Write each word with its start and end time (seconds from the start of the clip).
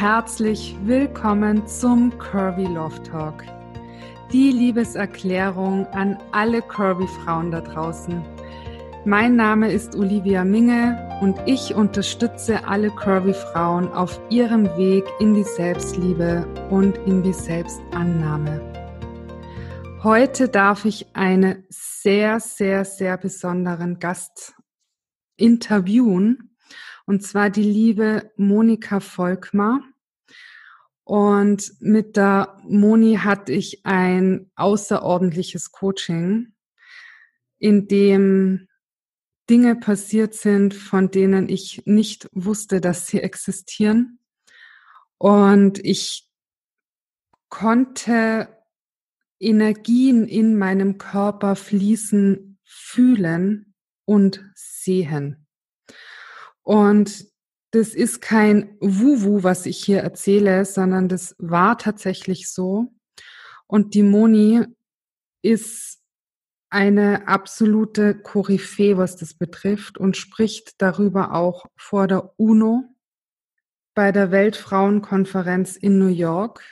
herzlich 0.00 0.76
willkommen 0.84 1.66
zum 1.66 2.16
Curvy 2.20 2.66
Love 2.66 3.02
Talk. 3.02 3.42
Die 4.32 4.52
Liebeserklärung 4.52 5.86
an 5.86 6.16
alle 6.30 6.62
Curvy 6.62 7.08
Frauen 7.08 7.50
da 7.50 7.60
draußen. 7.60 8.24
Mein 9.04 9.34
Name 9.34 9.72
ist 9.72 9.96
Olivia 9.96 10.44
Minge 10.44 11.18
und 11.20 11.36
ich 11.46 11.74
unterstütze 11.74 12.64
alle 12.68 12.90
Curvy 12.90 13.34
Frauen 13.34 13.88
auf 13.88 14.20
ihrem 14.30 14.66
Weg 14.76 15.04
in 15.18 15.34
die 15.34 15.42
Selbstliebe 15.42 16.46
und 16.70 16.96
in 16.98 17.24
die 17.24 17.32
Selbstannahme. 17.32 18.60
Heute 20.04 20.48
darf 20.48 20.84
ich 20.84 21.08
einen 21.16 21.64
sehr, 21.70 22.38
sehr, 22.38 22.84
sehr 22.84 23.16
besonderen 23.16 23.98
Gast 23.98 24.54
interviewen 25.36 26.54
und 27.08 27.22
zwar 27.22 27.48
die 27.48 27.62
liebe 27.62 28.30
Monika 28.36 29.00
Volkmar. 29.00 29.80
Und 31.08 31.72
mit 31.80 32.18
der 32.18 32.58
Moni 32.64 33.16
hatte 33.16 33.50
ich 33.50 33.86
ein 33.86 34.50
außerordentliches 34.56 35.72
Coaching, 35.72 36.52
in 37.58 37.88
dem 37.88 38.68
Dinge 39.48 39.76
passiert 39.76 40.34
sind, 40.34 40.74
von 40.74 41.10
denen 41.10 41.48
ich 41.48 41.80
nicht 41.86 42.28
wusste, 42.32 42.82
dass 42.82 43.06
sie 43.06 43.22
existieren. 43.22 44.18
Und 45.16 45.82
ich 45.82 46.28
konnte 47.48 48.54
Energien 49.40 50.28
in 50.28 50.58
meinem 50.58 50.98
Körper 50.98 51.56
fließen, 51.56 52.58
fühlen 52.64 53.72
und 54.04 54.44
sehen. 54.54 55.46
Und 56.60 57.24
das 57.70 57.94
ist 57.94 58.20
kein 58.20 58.76
Wuwu, 58.80 59.42
was 59.42 59.66
ich 59.66 59.84
hier 59.84 60.00
erzähle, 60.00 60.64
sondern 60.64 61.08
das 61.08 61.34
war 61.38 61.76
tatsächlich 61.78 62.50
so. 62.50 62.92
Und 63.66 63.94
die 63.94 64.02
Moni 64.02 64.64
ist 65.42 65.98
eine 66.70 67.28
absolute 67.28 68.14
Koryphäe, 68.14 68.96
was 68.96 69.16
das 69.16 69.34
betrifft 69.34 69.98
und 69.98 70.16
spricht 70.16 70.80
darüber 70.80 71.34
auch 71.34 71.66
vor 71.76 72.06
der 72.06 72.38
UNO 72.38 72.84
bei 73.94 74.12
der 74.12 74.30
Weltfrauenkonferenz 74.30 75.76
in 75.76 75.98
New 75.98 76.08
York 76.08 76.62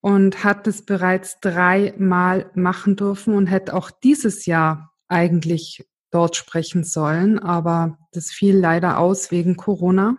und 0.00 0.44
hat 0.44 0.66
es 0.66 0.84
bereits 0.84 1.40
dreimal 1.40 2.50
machen 2.54 2.96
dürfen 2.96 3.34
und 3.34 3.46
hätte 3.46 3.74
auch 3.74 3.90
dieses 3.90 4.46
Jahr 4.46 4.94
eigentlich 5.08 5.86
dort 6.10 6.36
sprechen 6.36 6.84
sollen, 6.84 7.38
aber 7.38 7.98
das 8.12 8.30
fiel 8.30 8.56
leider 8.56 8.98
aus 8.98 9.30
wegen 9.30 9.56
Corona. 9.56 10.16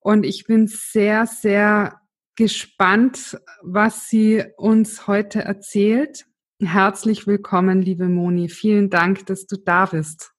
Und 0.00 0.24
ich 0.24 0.44
bin 0.46 0.66
sehr, 0.66 1.26
sehr 1.26 2.00
gespannt, 2.34 3.38
was 3.62 4.08
sie 4.08 4.44
uns 4.56 5.06
heute 5.06 5.42
erzählt. 5.42 6.26
Herzlich 6.60 7.26
willkommen, 7.26 7.82
liebe 7.82 8.08
Moni. 8.08 8.48
Vielen 8.48 8.90
Dank, 8.90 9.26
dass 9.26 9.46
du 9.46 9.56
da 9.56 9.86
bist. 9.86 10.32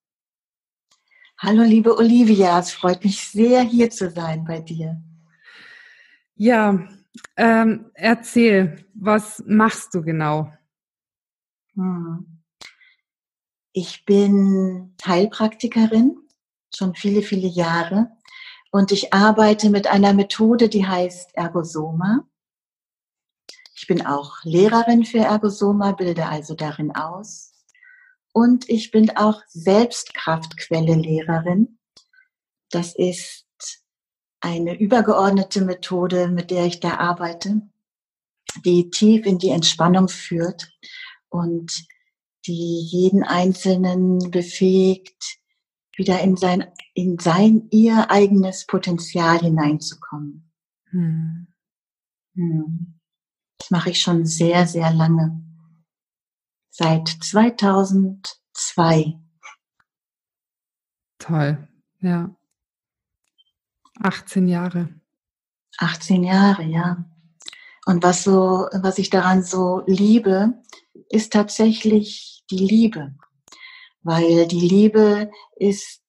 Hallo, 1.38 1.64
liebe 1.64 1.98
Olivia. 1.98 2.60
Es 2.60 2.72
freut 2.72 3.04
mich 3.04 3.28
sehr, 3.28 3.62
hier 3.62 3.90
zu 3.90 4.10
sein 4.10 4.44
bei 4.46 4.62
dir. 4.62 5.02
Ja, 6.36 6.88
ähm, 7.38 7.92
erzähl, 7.94 8.86
was 8.94 9.44
machst 9.46 9.94
du 9.94 10.02
genau? 10.02 10.52
Hm. 11.76 12.43
Ich 13.76 14.06
bin 14.06 14.94
Heilpraktikerin, 15.04 16.16
schon 16.76 16.94
viele, 16.94 17.24
viele 17.24 17.48
Jahre. 17.48 18.12
Und 18.72 18.92
ich 18.92 19.12
arbeite 19.14 19.72
mit 19.72 19.88
einer 19.88 20.14
Methode, 20.14 20.70
die 20.70 20.86
heißt 20.86 21.36
Ergosoma. 21.36 22.28
Ich 23.76 23.88
bin 23.88 24.06
auch 24.06 24.36
Lehrerin 24.44 25.06
für 25.06 25.18
Ergosoma, 25.20 25.94
bilde 25.94 26.28
also 26.28 26.54
darin 26.54 26.96
aus. 26.96 27.54
Und 28.32 28.70
ich 28.70 28.92
bin 28.92 29.18
auch 29.18 29.42
Selbstkraftquelle-Lehrerin. 29.48 31.80
Das 32.70 32.94
ist 32.94 33.48
eine 34.40 34.80
übergeordnete 34.80 35.62
Methode, 35.62 36.28
mit 36.28 36.52
der 36.52 36.66
ich 36.66 36.80
da 36.80 36.98
arbeite, 36.98 37.64
die 38.66 38.92
tief 38.92 39.26
in 39.26 39.40
die 39.40 39.50
Entspannung 39.50 40.10
führt 40.10 40.70
und 41.30 41.88
die 42.46 42.82
jeden 42.82 43.24
Einzelnen 43.24 44.32
befähigt, 44.32 45.40
wieder 45.96 46.20
in 46.22 46.36
sein, 46.36 46.66
in 46.94 47.20
sein, 47.20 47.70
ihr 47.72 48.12
eigenes 48.12 48.66
Potenzial 48.66 49.40
hineinzukommen. 49.40 50.52
Hm. 50.90 51.48
Hm. 52.36 53.00
Das 53.58 53.72
mache 53.72 53.92
ich 53.92 54.02
schon 54.02 54.26
sehr, 54.26 54.68
sehr 54.68 54.92
lange. 54.92 55.42
Seit 56.70 57.08
2002. 57.08 59.18
Toll, 61.20 61.70
ja. 62.02 62.36
18 64.02 64.48
Jahre. 64.48 64.90
18 65.78 66.24
Jahre, 66.24 66.64
ja. 66.64 67.06
Und 67.86 68.04
was 68.04 68.24
so, 68.24 68.68
was 68.74 68.98
ich 68.98 69.10
daran 69.10 69.44
so 69.44 69.84
liebe, 69.86 70.54
ist 71.10 71.34
tatsächlich 71.34 72.44
die 72.50 72.58
Liebe, 72.58 73.14
weil 74.02 74.48
die 74.48 74.68
Liebe 74.68 75.32
ist 75.56 76.02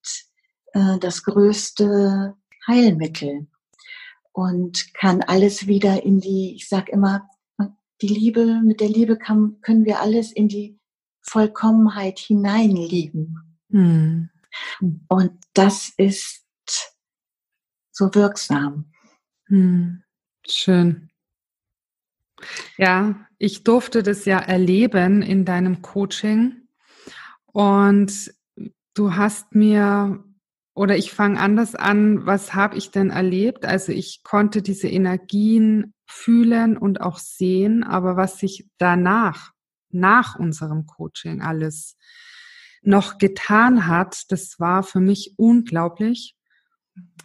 äh, 0.72 0.99
das 0.99 1.22
größte 1.22 2.34
Heilmittel 2.66 3.47
und 4.32 4.93
kann 4.94 5.22
alles 5.22 5.66
wieder 5.66 6.03
in 6.03 6.21
die, 6.21 6.55
ich 6.56 6.69
sag 6.69 6.88
immer, 6.88 7.28
die 8.03 8.09
Liebe, 8.09 8.60
mit 8.62 8.81
der 8.81 8.88
Liebe 8.88 9.16
kann, 9.16 9.60
können 9.62 9.84
wir 9.84 10.00
alles 10.00 10.32
in 10.32 10.49
die 10.49 10.78
Vollkommenheit 11.22 12.19
hineinlieben. 12.19 13.59
Hm. 13.71 14.31
Und 15.09 15.32
das 15.55 15.93
ist 15.97 16.44
so 17.91 18.15
wirksam. 18.15 18.93
Hm. 19.47 20.03
Schön. 20.47 21.11
Ja, 22.76 23.26
ich 23.44 23.62
durfte 23.62 24.03
das 24.03 24.25
ja 24.25 24.38
erleben 24.38 25.21
in 25.21 25.44
deinem 25.44 25.82
Coaching 25.82 26.66
und 27.44 28.32
du 28.94 29.16
hast 29.16 29.55
mir 29.55 30.25
oder 30.75 30.97
ich 30.97 31.12
fange 31.12 31.38
anders 31.38 31.75
an, 31.75 32.25
was 32.25 32.55
habe 32.55 32.77
ich 32.77 32.91
denn 32.91 33.10
erlebt? 33.10 33.66
Also 33.66 33.93
ich 33.93 34.22
konnte 34.25 34.62
diese 34.62 34.88
Energien 34.88 35.93
fühlen 36.06 36.78
und 36.78 37.03
auch 37.03 37.19
sehen, 37.19 37.84
aber 37.84 38.16
was 38.16 38.38
sich 38.38 38.66
danach, 38.78 39.53
nach 39.91 40.37
unserem 40.37 40.87
Coaching 40.87 41.43
alles 41.43 41.97
noch 42.82 43.19
getan 43.19 43.87
hat, 43.87 44.25
das 44.31 44.59
war 44.59 44.82
für 44.82 45.00
mich 45.00 45.34
unglaublich. 45.37 46.34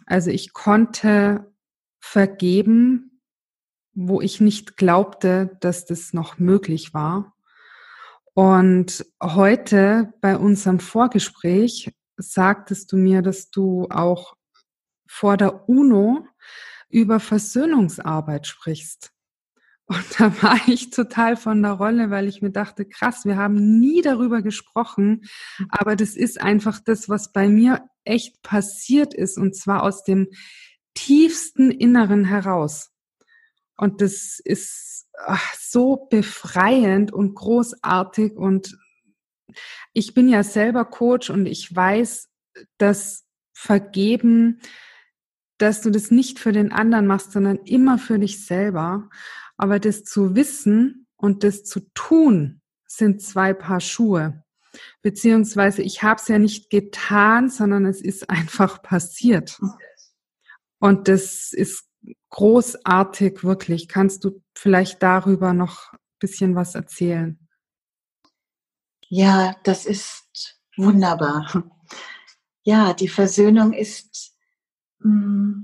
Also 0.04 0.30
ich 0.30 0.52
konnte 0.52 1.50
vergeben, 1.98 3.09
wo 3.94 4.20
ich 4.20 4.40
nicht 4.40 4.76
glaubte, 4.76 5.56
dass 5.60 5.86
das 5.86 6.12
noch 6.12 6.38
möglich 6.38 6.94
war. 6.94 7.34
Und 8.34 9.04
heute 9.22 10.12
bei 10.20 10.36
unserem 10.36 10.80
Vorgespräch 10.80 11.92
sagtest 12.16 12.92
du 12.92 12.96
mir, 12.96 13.22
dass 13.22 13.50
du 13.50 13.88
auch 13.90 14.36
vor 15.06 15.36
der 15.36 15.68
UNO 15.68 16.26
über 16.88 17.20
Versöhnungsarbeit 17.20 18.46
sprichst. 18.46 19.12
Und 19.86 20.20
da 20.20 20.42
war 20.42 20.56
ich 20.68 20.90
total 20.90 21.36
von 21.36 21.62
der 21.62 21.72
Rolle, 21.72 22.10
weil 22.10 22.28
ich 22.28 22.42
mir 22.42 22.52
dachte, 22.52 22.84
krass, 22.84 23.24
wir 23.24 23.36
haben 23.36 23.80
nie 23.80 24.02
darüber 24.02 24.40
gesprochen, 24.40 25.22
aber 25.68 25.96
das 25.96 26.14
ist 26.14 26.40
einfach 26.40 26.78
das, 26.78 27.08
was 27.08 27.32
bei 27.32 27.48
mir 27.48 27.82
echt 28.04 28.40
passiert 28.42 29.14
ist, 29.14 29.36
und 29.36 29.56
zwar 29.56 29.82
aus 29.82 30.04
dem 30.04 30.28
tiefsten 30.94 31.72
Inneren 31.72 32.24
heraus. 32.24 32.92
Und 33.80 34.02
das 34.02 34.40
ist 34.44 35.08
ach, 35.16 35.54
so 35.54 36.06
befreiend 36.10 37.14
und 37.14 37.34
großartig. 37.34 38.36
Und 38.36 38.76
ich 39.94 40.12
bin 40.12 40.28
ja 40.28 40.42
selber 40.42 40.84
Coach 40.84 41.30
und 41.30 41.46
ich 41.46 41.74
weiß, 41.74 42.28
dass 42.76 43.24
Vergeben, 43.54 44.60
dass 45.56 45.80
du 45.80 45.90
das 45.90 46.10
nicht 46.10 46.38
für 46.38 46.52
den 46.52 46.72
anderen 46.72 47.06
machst, 47.06 47.32
sondern 47.32 47.56
immer 47.64 47.96
für 47.96 48.18
dich 48.18 48.44
selber. 48.44 49.08
Aber 49.56 49.78
das 49.78 50.04
zu 50.04 50.34
wissen 50.34 51.06
und 51.16 51.42
das 51.42 51.64
zu 51.64 51.80
tun, 51.94 52.60
sind 52.86 53.22
zwei 53.22 53.54
Paar 53.54 53.80
Schuhe. 53.80 54.44
Beziehungsweise 55.00 55.80
ich 55.80 56.02
habe 56.02 56.20
es 56.20 56.28
ja 56.28 56.38
nicht 56.38 56.68
getan, 56.68 57.48
sondern 57.48 57.86
es 57.86 58.02
ist 58.02 58.28
einfach 58.28 58.82
passiert. 58.82 59.58
Und 60.80 61.08
das 61.08 61.54
ist 61.54 61.89
großartig, 62.30 63.44
wirklich. 63.44 63.88
Kannst 63.88 64.24
du 64.24 64.42
vielleicht 64.54 65.02
darüber 65.02 65.52
noch 65.52 65.92
ein 65.92 65.98
bisschen 66.18 66.54
was 66.54 66.74
erzählen? 66.74 67.38
Ja, 69.08 69.56
das 69.64 69.86
ist 69.86 70.60
wunderbar. 70.76 71.64
Ja, 72.62 72.92
die 72.92 73.08
Versöhnung 73.08 73.72
ist, 73.72 74.36
mm, 75.00 75.62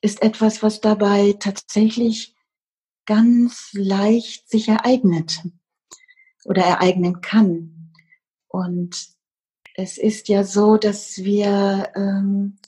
ist 0.00 0.22
etwas, 0.22 0.62
was 0.62 0.80
dabei 0.80 1.34
tatsächlich 1.40 2.36
ganz 3.06 3.70
leicht 3.72 4.48
sich 4.48 4.68
ereignet 4.68 5.42
oder 6.44 6.62
ereignen 6.62 7.20
kann. 7.20 7.92
Und 8.48 9.08
es 9.74 9.98
ist 9.98 10.28
ja 10.28 10.44
so, 10.44 10.76
dass 10.76 11.18
wir 11.18 11.90
ähm, 11.96 12.58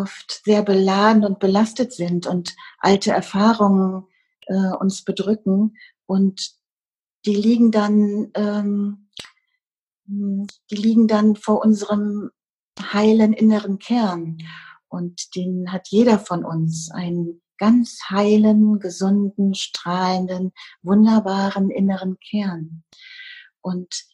oft 0.00 0.42
sehr 0.44 0.62
beladen 0.62 1.24
und 1.24 1.38
belastet 1.38 1.92
sind 1.92 2.26
und 2.26 2.54
alte 2.78 3.12
Erfahrungen 3.12 4.04
äh, 4.46 4.74
uns 4.78 5.04
bedrücken 5.04 5.76
und 6.06 6.52
die 7.24 7.34
liegen 7.34 7.72
dann, 7.72 8.30
ähm, 8.34 9.08
die 10.06 10.76
liegen 10.76 11.08
dann 11.08 11.34
vor 11.34 11.62
unserem 11.64 12.30
heilen 12.92 13.32
inneren 13.32 13.78
Kern 13.78 14.38
und 14.88 15.34
den 15.34 15.72
hat 15.72 15.88
jeder 15.88 16.18
von 16.18 16.44
uns, 16.44 16.90
einen 16.92 17.42
ganz 17.58 18.00
heilen, 18.10 18.78
gesunden, 18.78 19.54
strahlenden, 19.54 20.52
wunderbaren 20.82 21.70
inneren 21.70 22.18
Kern. 22.18 22.84
Und 23.62 24.04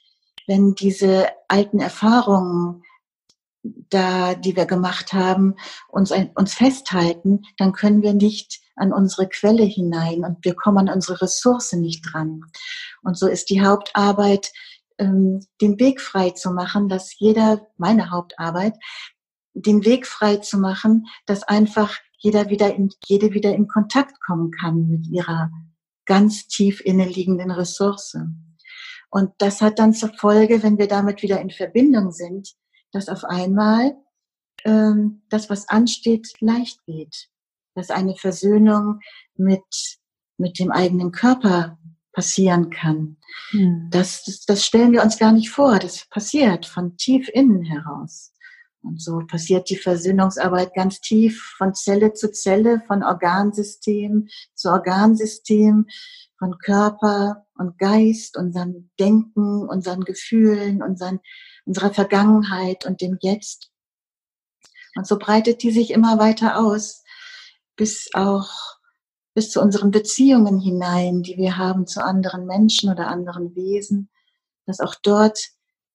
wenn 0.47 0.75
diese 0.75 1.27
alten 1.49 1.81
Erfahrungen 1.81 2.83
da, 3.63 4.35
die 4.35 4.57
wir 4.57 4.67
gemacht 4.67 5.13
haben, 5.13 5.55
uns, 5.89 6.13
uns 6.35 6.55
festhalten, 6.55 7.43
dann 7.59 7.73
können 7.73 8.03
wir 8.03 8.15
nicht 8.15 8.61
an 8.77 8.93
unsere 8.93 9.29
Quelle 9.29 9.65
hinein 9.65 10.25
und 10.25 10.45
wir 10.45 10.55
kommen 10.55 10.89
an 10.89 10.95
unsere 10.97 11.23
Ressource 11.23 11.73
nicht 11.75 12.03
dran. 12.13 12.43
Und 13.03 13.17
so 13.17 13.27
ist 13.27 13.51
die 13.51 13.63
Hauptarbeit, 13.63 14.51
ähm, 14.99 15.41
den 15.61 15.79
Weg 15.79 16.01
frei 16.01 16.31
zu 16.31 16.51
machen, 16.51 16.89
dass 16.89 17.19
jeder, 17.19 17.67
meine 17.77 18.11
Hauptarbeit, 18.11 18.75
den 19.55 19.85
Weg 19.85 20.07
frei 20.07 20.37
zu 20.39 20.59
machen, 20.59 21.07
dass 21.27 21.43
einfach 21.43 21.99
jeder 22.19 22.49
wieder 22.49 22.75
in, 22.75 22.91
jede 23.05 23.33
wieder 23.33 23.55
in 23.55 23.69
Kontakt 23.69 24.21
kommen 24.21 24.51
kann 24.51 24.89
mit 24.89 25.07
ihrer 25.09 25.51
ganz 26.07 26.47
tief 26.47 26.81
inneliegenden 26.81 27.51
Ressource. 27.51 28.17
Und 29.11 29.31
das 29.39 29.61
hat 29.61 29.79
dann 29.79 29.93
zur 29.93 30.13
Folge, 30.15 30.63
wenn 30.63 30.79
wir 30.79 30.89
damit 30.89 31.23
wieder 31.23 31.41
in 31.41 31.51
Verbindung 31.51 32.13
sind, 32.13 32.55
dass 32.93 33.09
auf 33.09 33.25
einmal 33.25 33.97
ähm, 34.65 35.23
das, 35.29 35.51
was 35.51 35.69
ansteht, 35.69 36.33
leicht 36.41 36.85
geht. 36.85 37.29
Dass 37.75 37.91
eine 37.91 38.17
Versöhnung 38.17 39.01
mit, 39.35 39.65
mit 40.37 40.59
dem 40.59 40.71
eigenen 40.71 41.11
Körper 41.11 41.79
passieren 42.13 42.71
kann. 42.71 43.17
Hm. 43.51 43.89
Das, 43.91 44.25
das, 44.25 44.45
das 44.45 44.65
stellen 44.65 44.93
wir 44.93 45.03
uns 45.03 45.19
gar 45.19 45.33
nicht 45.33 45.51
vor. 45.51 45.79
Das 45.79 46.07
passiert 46.09 46.67
von 46.67 46.97
tief 46.97 47.29
innen 47.33 47.65
heraus. 47.65 48.33
Und 48.83 49.01
so 49.01 49.21
passiert 49.27 49.71
die 49.71 49.77
Versöhnungsarbeit 49.77 50.75
ganz 50.75 51.01
tief 51.01 51.55
von 51.57 51.75
Zelle 51.75 52.15
zu 52.15 52.33
Zelle, 52.33 52.83
von 52.87 53.03
Organsystem 53.03 54.29
zu 54.55 54.71
Organsystem, 54.71 55.87
von 56.39 56.59
Körper 56.59 57.47
und 57.55 57.79
Geist, 57.79 58.37
unseren 58.37 58.91
Denken, 58.99 59.69
unseren 59.69 60.01
Gefühlen, 60.01 60.83
unseren, 60.83 61.21
unserer 61.65 61.95
Vergangenheit 61.95 62.85
und 62.85 63.01
dem 63.01 63.19
Jetzt. 63.21 63.71
Und 64.97 65.07
so 65.07 65.19
breitet 65.19 65.63
die 65.63 65.71
sich 65.71 65.91
immer 65.91 66.19
weiter 66.19 66.59
aus, 66.59 67.05
bis 67.77 68.11
auch 68.15 68.51
bis 69.35 69.51
zu 69.51 69.61
unseren 69.61 69.91
Beziehungen 69.91 70.61
hinein, 70.61 71.23
die 71.23 71.37
wir 71.37 71.57
haben 71.57 71.87
zu 71.87 72.05
anderen 72.05 72.47
Menschen 72.47 72.91
oder 72.91 73.07
anderen 73.07 73.55
Wesen, 73.55 74.11
dass 74.67 74.81
auch 74.81 74.95
dort 75.03 75.39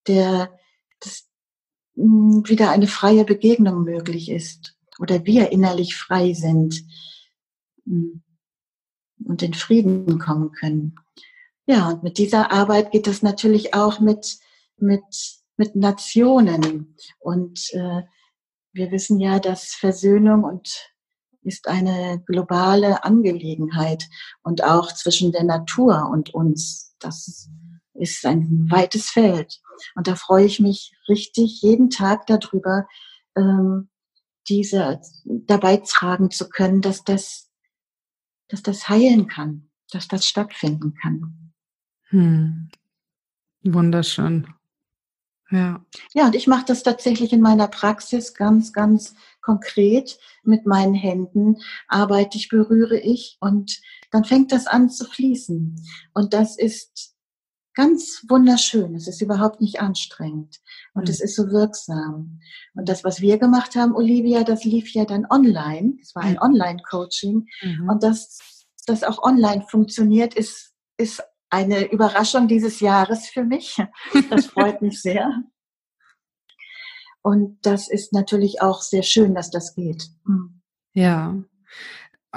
der, 0.06 0.50
das, 1.00 1.27
wieder 1.98 2.70
eine 2.70 2.86
freie 2.86 3.24
Begegnung 3.24 3.82
möglich 3.82 4.30
ist 4.30 4.76
oder 4.98 5.24
wir 5.24 5.50
innerlich 5.50 5.96
frei 5.96 6.32
sind 6.32 6.84
und 7.84 9.42
in 9.42 9.54
Frieden 9.54 10.18
kommen 10.18 10.52
können. 10.52 10.94
Ja, 11.66 11.88
und 11.88 12.02
mit 12.02 12.18
dieser 12.18 12.50
Arbeit 12.52 12.92
geht 12.92 13.06
es 13.06 13.22
natürlich 13.22 13.74
auch 13.74 14.00
mit, 14.00 14.38
mit, 14.76 15.04
mit 15.56 15.76
Nationen. 15.76 16.96
Und 17.18 17.70
äh, 17.74 18.02
wir 18.72 18.90
wissen 18.90 19.20
ja, 19.20 19.38
dass 19.38 19.74
Versöhnung 19.74 20.44
und 20.44 20.94
ist 21.42 21.68
eine 21.68 22.22
globale 22.26 23.04
Angelegenheit 23.04 24.04
und 24.42 24.64
auch 24.64 24.92
zwischen 24.92 25.32
der 25.32 25.44
Natur 25.44 26.08
und 26.10 26.32
uns. 26.32 26.94
Das 27.00 27.50
ist 27.98 28.24
ein 28.24 28.68
weites 28.70 29.10
Feld. 29.10 29.60
Und 29.94 30.06
da 30.06 30.14
freue 30.14 30.46
ich 30.46 30.60
mich 30.60 30.94
richtig 31.08 31.60
jeden 31.62 31.90
Tag 31.90 32.26
darüber, 32.26 32.86
ähm, 33.36 33.88
diese 34.48 35.00
dabei 35.24 35.78
tragen 35.78 36.30
zu 36.30 36.48
können, 36.48 36.80
dass 36.80 37.04
das, 37.04 37.50
dass 38.48 38.62
das 38.62 38.88
heilen 38.88 39.26
kann, 39.28 39.70
dass 39.90 40.08
das 40.08 40.26
stattfinden 40.26 40.94
kann. 40.94 41.52
Hm. 42.08 42.70
Wunderschön. 43.62 44.46
Ja. 45.50 45.84
Ja, 46.12 46.26
und 46.26 46.34
ich 46.34 46.46
mache 46.46 46.66
das 46.66 46.82
tatsächlich 46.82 47.32
in 47.32 47.40
meiner 47.40 47.68
Praxis 47.68 48.34
ganz, 48.34 48.72
ganz 48.72 49.14
konkret 49.40 50.18
mit 50.42 50.66
meinen 50.66 50.94
Händen. 50.94 51.56
Arbeite 51.88 52.36
ich, 52.36 52.48
berühre 52.48 52.98
ich 52.98 53.38
und 53.40 53.80
dann 54.10 54.24
fängt 54.24 54.52
das 54.52 54.66
an 54.66 54.90
zu 54.90 55.06
fließen. 55.06 55.82
Und 56.12 56.34
das 56.34 56.58
ist 56.58 57.16
ganz 57.78 58.24
wunderschön. 58.28 58.96
Es 58.96 59.06
ist 59.06 59.22
überhaupt 59.22 59.60
nicht 59.60 59.80
anstrengend 59.80 60.60
und 60.94 61.04
mhm. 61.04 61.10
es 61.10 61.20
ist 61.20 61.36
so 61.36 61.48
wirksam. 61.48 62.40
Und 62.74 62.88
das, 62.88 63.04
was 63.04 63.20
wir 63.20 63.38
gemacht 63.38 63.76
haben, 63.76 63.94
Olivia, 63.94 64.42
das 64.42 64.64
lief 64.64 64.92
ja 64.94 65.04
dann 65.04 65.26
online. 65.30 65.94
Es 66.02 66.12
war 66.16 66.24
ein 66.24 66.32
mhm. 66.32 66.42
Online-Coaching 66.42 67.46
mhm. 67.62 67.88
und 67.88 68.02
dass 68.02 68.66
das 68.86 69.04
auch 69.04 69.22
online 69.22 69.62
funktioniert, 69.62 70.34
ist, 70.34 70.74
ist 70.96 71.22
eine 71.50 71.84
Überraschung 71.92 72.48
dieses 72.48 72.80
Jahres 72.80 73.28
für 73.28 73.44
mich. 73.44 73.80
Das 74.28 74.46
freut 74.46 74.82
mich 74.82 75.00
sehr. 75.00 75.44
Und 77.22 77.64
das 77.64 77.88
ist 77.88 78.12
natürlich 78.12 78.60
auch 78.60 78.82
sehr 78.82 79.04
schön, 79.04 79.36
dass 79.36 79.50
das 79.52 79.76
geht. 79.76 80.08
Mhm. 80.24 80.62
Ja, 80.94 81.36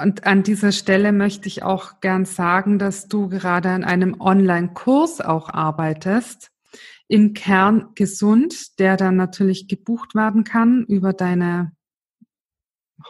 und 0.02 0.26
an 0.26 0.42
dieser 0.42 0.72
Stelle 0.72 1.12
möchte 1.12 1.48
ich 1.48 1.62
auch 1.62 2.00
gern 2.00 2.24
sagen, 2.24 2.78
dass 2.78 3.08
du 3.08 3.28
gerade 3.28 3.70
an 3.70 3.84
einem 3.84 4.20
Online-Kurs 4.20 5.20
auch 5.20 5.48
arbeitest, 5.48 6.50
im 7.08 7.34
Kern 7.34 7.90
gesund, 7.94 8.78
der 8.78 8.96
dann 8.96 9.16
natürlich 9.16 9.68
gebucht 9.68 10.14
werden 10.14 10.44
kann 10.44 10.86
über 10.86 11.12
deine 11.12 11.72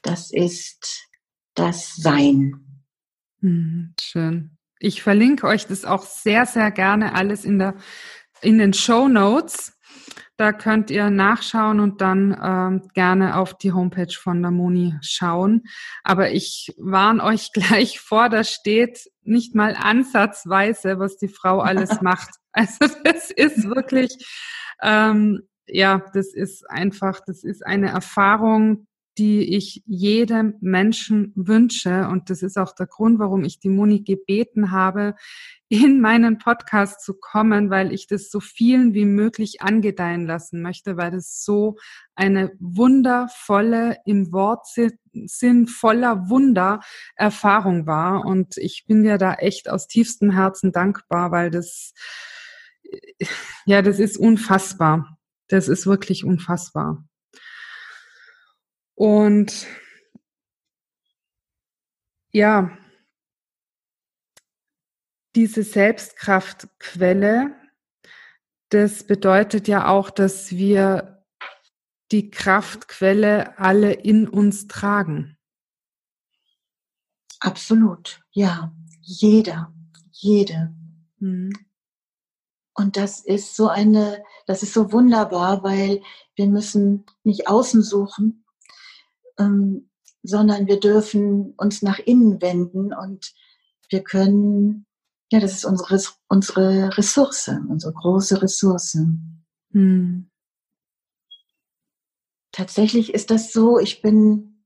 das 0.01 0.31
ist 0.31 1.09
das 1.55 1.95
Sein. 1.95 2.83
Mhm, 3.39 3.93
schön. 3.99 4.57
Ich 4.79 5.01
verlinke 5.01 5.47
euch 5.47 5.65
das 5.65 5.85
auch 5.85 6.03
sehr, 6.03 6.45
sehr 6.45 6.71
gerne 6.71 7.13
alles 7.15 7.45
in 7.45 7.59
der, 7.59 7.75
in 8.41 8.57
den 8.57 8.73
Show 8.73 9.07
Notes. 9.07 9.73
Da 10.37 10.51
könnt 10.51 10.89
ihr 10.89 11.11
nachschauen 11.11 11.79
und 11.79 12.01
dann 12.01 12.35
ähm, 12.41 12.89
gerne 12.95 13.37
auf 13.37 13.55
die 13.55 13.71
Homepage 13.71 14.11
von 14.11 14.41
der 14.41 14.49
Moni 14.49 14.95
schauen. 15.01 15.63
Aber 16.03 16.31
ich 16.31 16.73
warne 16.77 17.23
euch 17.23 17.51
gleich 17.53 17.99
vor, 17.99 18.29
da 18.29 18.43
steht 18.43 18.99
nicht 19.21 19.53
mal 19.53 19.75
ansatzweise, 19.79 20.99
was 20.99 21.17
die 21.17 21.27
Frau 21.27 21.59
alles 21.59 21.99
macht. 22.01 22.29
Also 22.51 22.85
das 23.03 23.31
ist 23.31 23.63
wirklich, 23.69 24.15
ähm, 24.81 25.41
ja, 25.67 26.03
das 26.13 26.33
ist 26.33 26.69
einfach, 26.69 27.19
das 27.25 27.43
ist 27.43 27.65
eine 27.65 27.89
Erfahrung, 27.89 28.87
die 29.17 29.55
ich 29.55 29.83
jedem 29.85 30.55
Menschen 30.61 31.31
wünsche. 31.35 32.07
Und 32.07 32.29
das 32.29 32.41
ist 32.41 32.57
auch 32.57 32.73
der 32.73 32.87
Grund, 32.87 33.19
warum 33.19 33.43
ich 33.43 33.59
die 33.59 33.69
Moni 33.69 34.01
gebeten 34.01 34.71
habe, 34.71 35.15
in 35.69 36.01
meinen 36.01 36.37
Podcast 36.37 37.01
zu 37.01 37.15
kommen, 37.15 37.69
weil 37.69 37.93
ich 37.93 38.07
das 38.07 38.29
so 38.29 38.39
vielen 38.39 38.93
wie 38.93 39.05
möglich 39.05 39.61
angedeihen 39.61 40.25
lassen 40.25 40.61
möchte, 40.61 40.97
weil 40.97 41.11
das 41.11 41.43
so 41.43 41.77
eine 42.15 42.51
wundervolle, 42.59 43.97
im 44.05 44.31
Wortsinn 44.31 45.67
voller 45.67 46.29
Wunder 46.29 46.81
Erfahrung 47.15 47.87
war. 47.87 48.25
Und 48.25 48.57
ich 48.57 48.85
bin 48.87 49.03
dir 49.03 49.17
da 49.17 49.33
echt 49.33 49.69
aus 49.69 49.87
tiefstem 49.87 50.31
Herzen 50.31 50.71
dankbar, 50.71 51.31
weil 51.31 51.49
das, 51.49 51.93
ja, 53.65 53.81
das 53.81 53.99
ist 53.99 54.17
unfassbar. 54.17 55.17
Das 55.47 55.67
ist 55.67 55.87
wirklich 55.87 56.23
unfassbar. 56.23 57.03
Und 58.95 59.67
ja, 62.31 62.77
diese 65.35 65.63
Selbstkraftquelle, 65.63 67.55
das 68.69 69.05
bedeutet 69.05 69.67
ja 69.67 69.87
auch, 69.87 70.09
dass 70.09 70.51
wir 70.51 71.25
die 72.11 72.29
Kraftquelle 72.29 73.57
alle 73.57 73.93
in 73.93 74.27
uns 74.27 74.67
tragen. 74.67 75.37
Absolut, 77.39 78.21
ja. 78.31 78.73
Jeder, 79.01 79.73
jede. 80.11 80.73
Mhm. 81.19 81.51
Und 82.73 82.97
das 82.97 83.19
ist 83.19 83.55
so 83.55 83.67
eine, 83.67 84.23
das 84.47 84.63
ist 84.63 84.73
so 84.73 84.91
wunderbar, 84.91 85.63
weil 85.63 86.01
wir 86.35 86.47
müssen 86.47 87.05
nicht 87.23 87.47
außen 87.47 87.81
suchen, 87.81 88.42
ähm, 89.39 89.89
sondern 90.23 90.67
wir 90.67 90.79
dürfen 90.79 91.53
uns 91.57 91.81
nach 91.81 91.99
innen 91.99 92.41
wenden 92.41 92.93
und 92.93 93.33
wir 93.89 94.03
können, 94.03 94.85
ja, 95.31 95.39
das 95.39 95.53
ist 95.53 95.65
unsere, 95.65 96.01
unsere 96.27 96.97
Ressource, 96.97 97.49
unsere 97.67 97.93
große 97.93 98.41
Ressource. 98.41 98.97
Hm. 99.71 100.29
Tatsächlich 102.51 103.13
ist 103.13 103.31
das 103.31 103.51
so, 103.51 103.79
ich 103.79 104.01
bin 104.01 104.63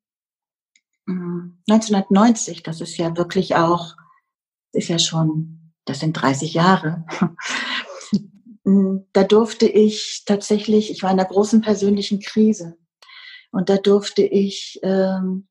1990, 1.07 2.57
hm, 2.57 2.63
das 2.63 2.81
ist 2.81 2.97
ja 2.97 3.15
wirklich 3.15 3.55
auch, 3.55 3.95
ist 4.73 4.89
ja 4.89 4.99
schon, 4.99 5.73
das 5.85 6.01
sind 6.01 6.13
30 6.13 6.53
Jahre. 6.53 7.05
Hm, 8.67 9.05
da 9.13 9.23
durfte 9.23 9.65
ich 9.65 10.23
tatsächlich, 10.25 10.91
ich 10.91 11.01
war 11.01 11.09
in 11.09 11.17
einer 11.17 11.29
großen 11.29 11.61
persönlichen 11.61 12.19
Krise. 12.19 12.77
Und 13.51 13.69
da 13.69 13.77
durfte 13.77 14.23
ich 14.23 14.79
ähm, 14.83 15.47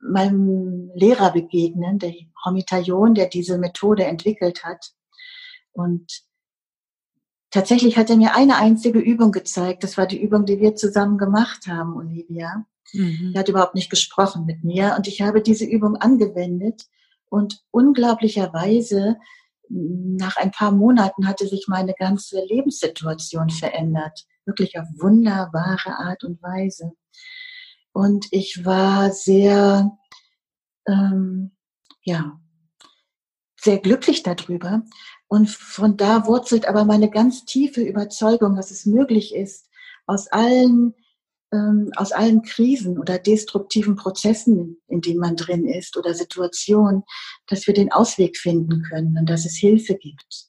meinem 0.00 0.90
Lehrer 0.94 1.32
begegnen, 1.32 1.98
der 1.98 2.12
Homitayon, 2.44 3.14
der 3.14 3.26
diese 3.26 3.58
Methode 3.58 4.04
entwickelt 4.04 4.64
hat. 4.64 4.92
Und 5.72 6.22
tatsächlich 7.50 7.96
hat 7.96 8.10
er 8.10 8.16
mir 8.16 8.34
eine 8.34 8.56
einzige 8.56 8.98
Übung 8.98 9.32
gezeigt. 9.32 9.84
Das 9.84 9.96
war 9.96 10.06
die 10.06 10.20
Übung, 10.20 10.44
die 10.44 10.60
wir 10.60 10.74
zusammen 10.76 11.18
gemacht 11.18 11.66
haben, 11.66 11.96
Olivia. 11.96 12.66
Mhm. 12.92 13.32
Er 13.34 13.40
hat 13.40 13.48
überhaupt 13.48 13.74
nicht 13.74 13.90
gesprochen 13.90 14.44
mit 14.44 14.64
mir. 14.64 14.94
Und 14.96 15.08
ich 15.08 15.20
habe 15.22 15.40
diese 15.40 15.64
Übung 15.64 15.96
angewendet. 15.96 16.82
Und 17.30 17.62
unglaublicherweise, 17.70 19.16
nach 19.70 20.36
ein 20.36 20.50
paar 20.50 20.72
Monaten 20.72 21.26
hatte 21.26 21.46
sich 21.46 21.66
meine 21.68 21.94
ganze 21.94 22.42
Lebenssituation 22.44 23.50
verändert. 23.50 24.26
Wirklich 24.46 24.78
auf 24.78 24.86
wunderbare 24.96 25.98
Art 25.98 26.24
und 26.24 26.42
Weise. 26.42 26.92
Und 27.98 28.28
ich 28.30 28.64
war 28.64 29.10
sehr, 29.10 29.90
ähm, 30.86 31.50
ja, 32.04 32.40
sehr 33.60 33.78
glücklich 33.80 34.22
darüber. 34.22 34.84
Und 35.26 35.50
von 35.50 35.96
da 35.96 36.24
wurzelt 36.24 36.68
aber 36.68 36.84
meine 36.84 37.10
ganz 37.10 37.44
tiefe 37.44 37.82
Überzeugung, 37.82 38.54
dass 38.54 38.70
es 38.70 38.86
möglich 38.86 39.34
ist, 39.34 39.68
aus 40.06 40.28
allen, 40.28 40.94
ähm, 41.52 41.90
aus 41.96 42.12
allen 42.12 42.42
Krisen 42.42 43.00
oder 43.00 43.18
destruktiven 43.18 43.96
Prozessen, 43.96 44.80
in 44.86 45.00
denen 45.00 45.18
man 45.18 45.34
drin 45.34 45.66
ist 45.66 45.96
oder 45.96 46.14
Situationen, 46.14 47.02
dass 47.48 47.66
wir 47.66 47.74
den 47.74 47.90
Ausweg 47.90 48.36
finden 48.36 48.84
können 48.84 49.18
und 49.18 49.28
dass 49.28 49.44
es 49.44 49.56
Hilfe 49.56 49.96
gibt 49.96 50.46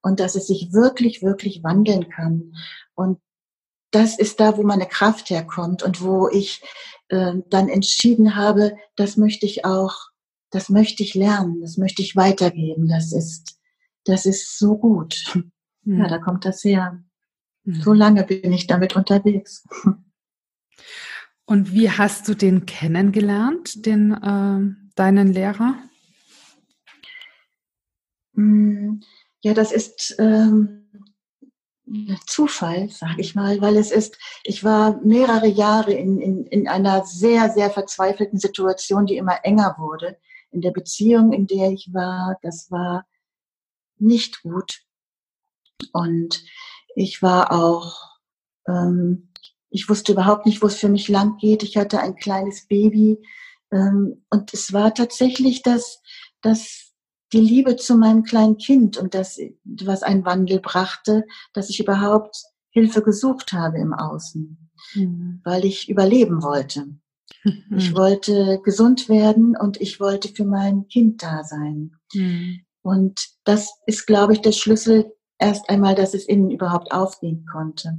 und 0.00 0.18
dass 0.18 0.34
es 0.34 0.46
sich 0.46 0.72
wirklich, 0.72 1.22
wirklich 1.22 1.62
wandeln 1.62 2.08
kann. 2.08 2.54
Und 2.94 3.20
das 3.96 4.18
ist 4.18 4.40
da, 4.40 4.56
wo 4.58 4.62
meine 4.62 4.86
Kraft 4.86 5.30
herkommt 5.30 5.82
und 5.82 6.02
wo 6.02 6.28
ich 6.28 6.62
äh, 7.08 7.32
dann 7.48 7.68
entschieden 7.70 8.36
habe, 8.36 8.76
das 8.94 9.16
möchte 9.16 9.46
ich 9.46 9.64
auch, 9.64 10.10
das 10.50 10.68
möchte 10.68 11.02
ich 11.02 11.14
lernen, 11.14 11.62
das 11.62 11.78
möchte 11.78 12.02
ich 12.02 12.14
weitergeben. 12.14 12.88
Das 12.88 13.12
ist, 13.12 13.58
das 14.04 14.26
ist 14.26 14.58
so 14.58 14.76
gut. 14.76 15.34
Mhm. 15.84 16.00
Ja, 16.00 16.08
da 16.08 16.18
kommt 16.18 16.44
das 16.44 16.62
her. 16.64 17.02
Mhm. 17.64 17.80
So 17.80 17.92
lange 17.92 18.24
bin 18.24 18.52
ich 18.52 18.66
damit 18.66 18.96
unterwegs. 18.96 19.64
Und 21.46 21.72
wie 21.72 21.90
hast 21.90 22.28
du 22.28 22.34
den 22.34 22.66
kennengelernt, 22.66 23.86
den 23.86 24.12
äh, 24.12 24.90
deinen 24.96 25.32
Lehrer? 25.32 25.76
Hm, 28.34 29.00
ja, 29.42 29.54
das 29.54 29.72
ist 29.72 30.16
ähm, 30.18 30.85
Zufall, 32.26 32.88
sage 32.90 33.20
ich 33.20 33.36
mal, 33.36 33.60
weil 33.60 33.76
es 33.76 33.92
ist, 33.92 34.18
ich 34.42 34.64
war 34.64 35.00
mehrere 35.02 35.46
Jahre 35.46 35.92
in, 35.92 36.20
in, 36.20 36.44
in 36.46 36.66
einer 36.66 37.04
sehr, 37.04 37.50
sehr 37.50 37.70
verzweifelten 37.70 38.40
Situation, 38.40 39.06
die 39.06 39.16
immer 39.16 39.44
enger 39.44 39.76
wurde. 39.78 40.18
In 40.50 40.62
der 40.62 40.72
Beziehung, 40.72 41.32
in 41.32 41.46
der 41.46 41.70
ich 41.70 41.90
war, 41.92 42.38
das 42.42 42.70
war 42.72 43.06
nicht 43.98 44.42
gut. 44.42 44.80
Und 45.92 46.42
ich 46.96 47.22
war 47.22 47.52
auch, 47.52 48.18
ähm, 48.66 49.28
ich 49.70 49.88
wusste 49.88 50.12
überhaupt 50.12 50.46
nicht, 50.46 50.62
wo 50.62 50.66
es 50.66 50.76
für 50.76 50.88
mich 50.88 51.08
lang 51.08 51.36
geht. 51.36 51.62
Ich 51.62 51.76
hatte 51.76 52.00
ein 52.00 52.16
kleines 52.16 52.66
Baby. 52.66 53.22
Ähm, 53.70 54.24
und 54.30 54.52
es 54.54 54.72
war 54.72 54.92
tatsächlich 54.92 55.62
das, 55.62 56.00
das 56.40 56.85
die 57.32 57.40
Liebe 57.40 57.76
zu 57.76 57.96
meinem 57.96 58.22
kleinen 58.22 58.56
Kind 58.56 58.96
und 58.96 59.14
das, 59.14 59.38
was 59.64 60.02
einen 60.02 60.24
Wandel 60.24 60.60
brachte, 60.60 61.24
dass 61.52 61.70
ich 61.70 61.80
überhaupt 61.80 62.44
Hilfe 62.70 63.02
gesucht 63.02 63.52
habe 63.52 63.78
im 63.78 63.94
Außen, 63.94 64.70
mhm. 64.94 65.40
weil 65.44 65.64
ich 65.64 65.88
überleben 65.88 66.42
wollte. 66.42 66.80
Mhm. 66.84 66.98
Ich 67.76 67.94
wollte 67.94 68.60
gesund 68.64 69.08
werden 69.08 69.56
und 69.56 69.80
ich 69.80 70.00
wollte 70.00 70.28
für 70.28 70.44
mein 70.44 70.88
Kind 70.88 71.22
da 71.22 71.44
sein. 71.44 71.92
Mhm. 72.12 72.60
Und 72.82 73.28
das 73.44 73.70
ist, 73.86 74.06
glaube 74.06 74.32
ich, 74.32 74.40
der 74.40 74.52
Schlüssel 74.52 75.12
erst 75.38 75.68
einmal, 75.68 75.94
dass 75.94 76.14
es 76.14 76.26
innen 76.26 76.50
überhaupt 76.50 76.92
aufgehen 76.92 77.46
konnte. 77.50 77.98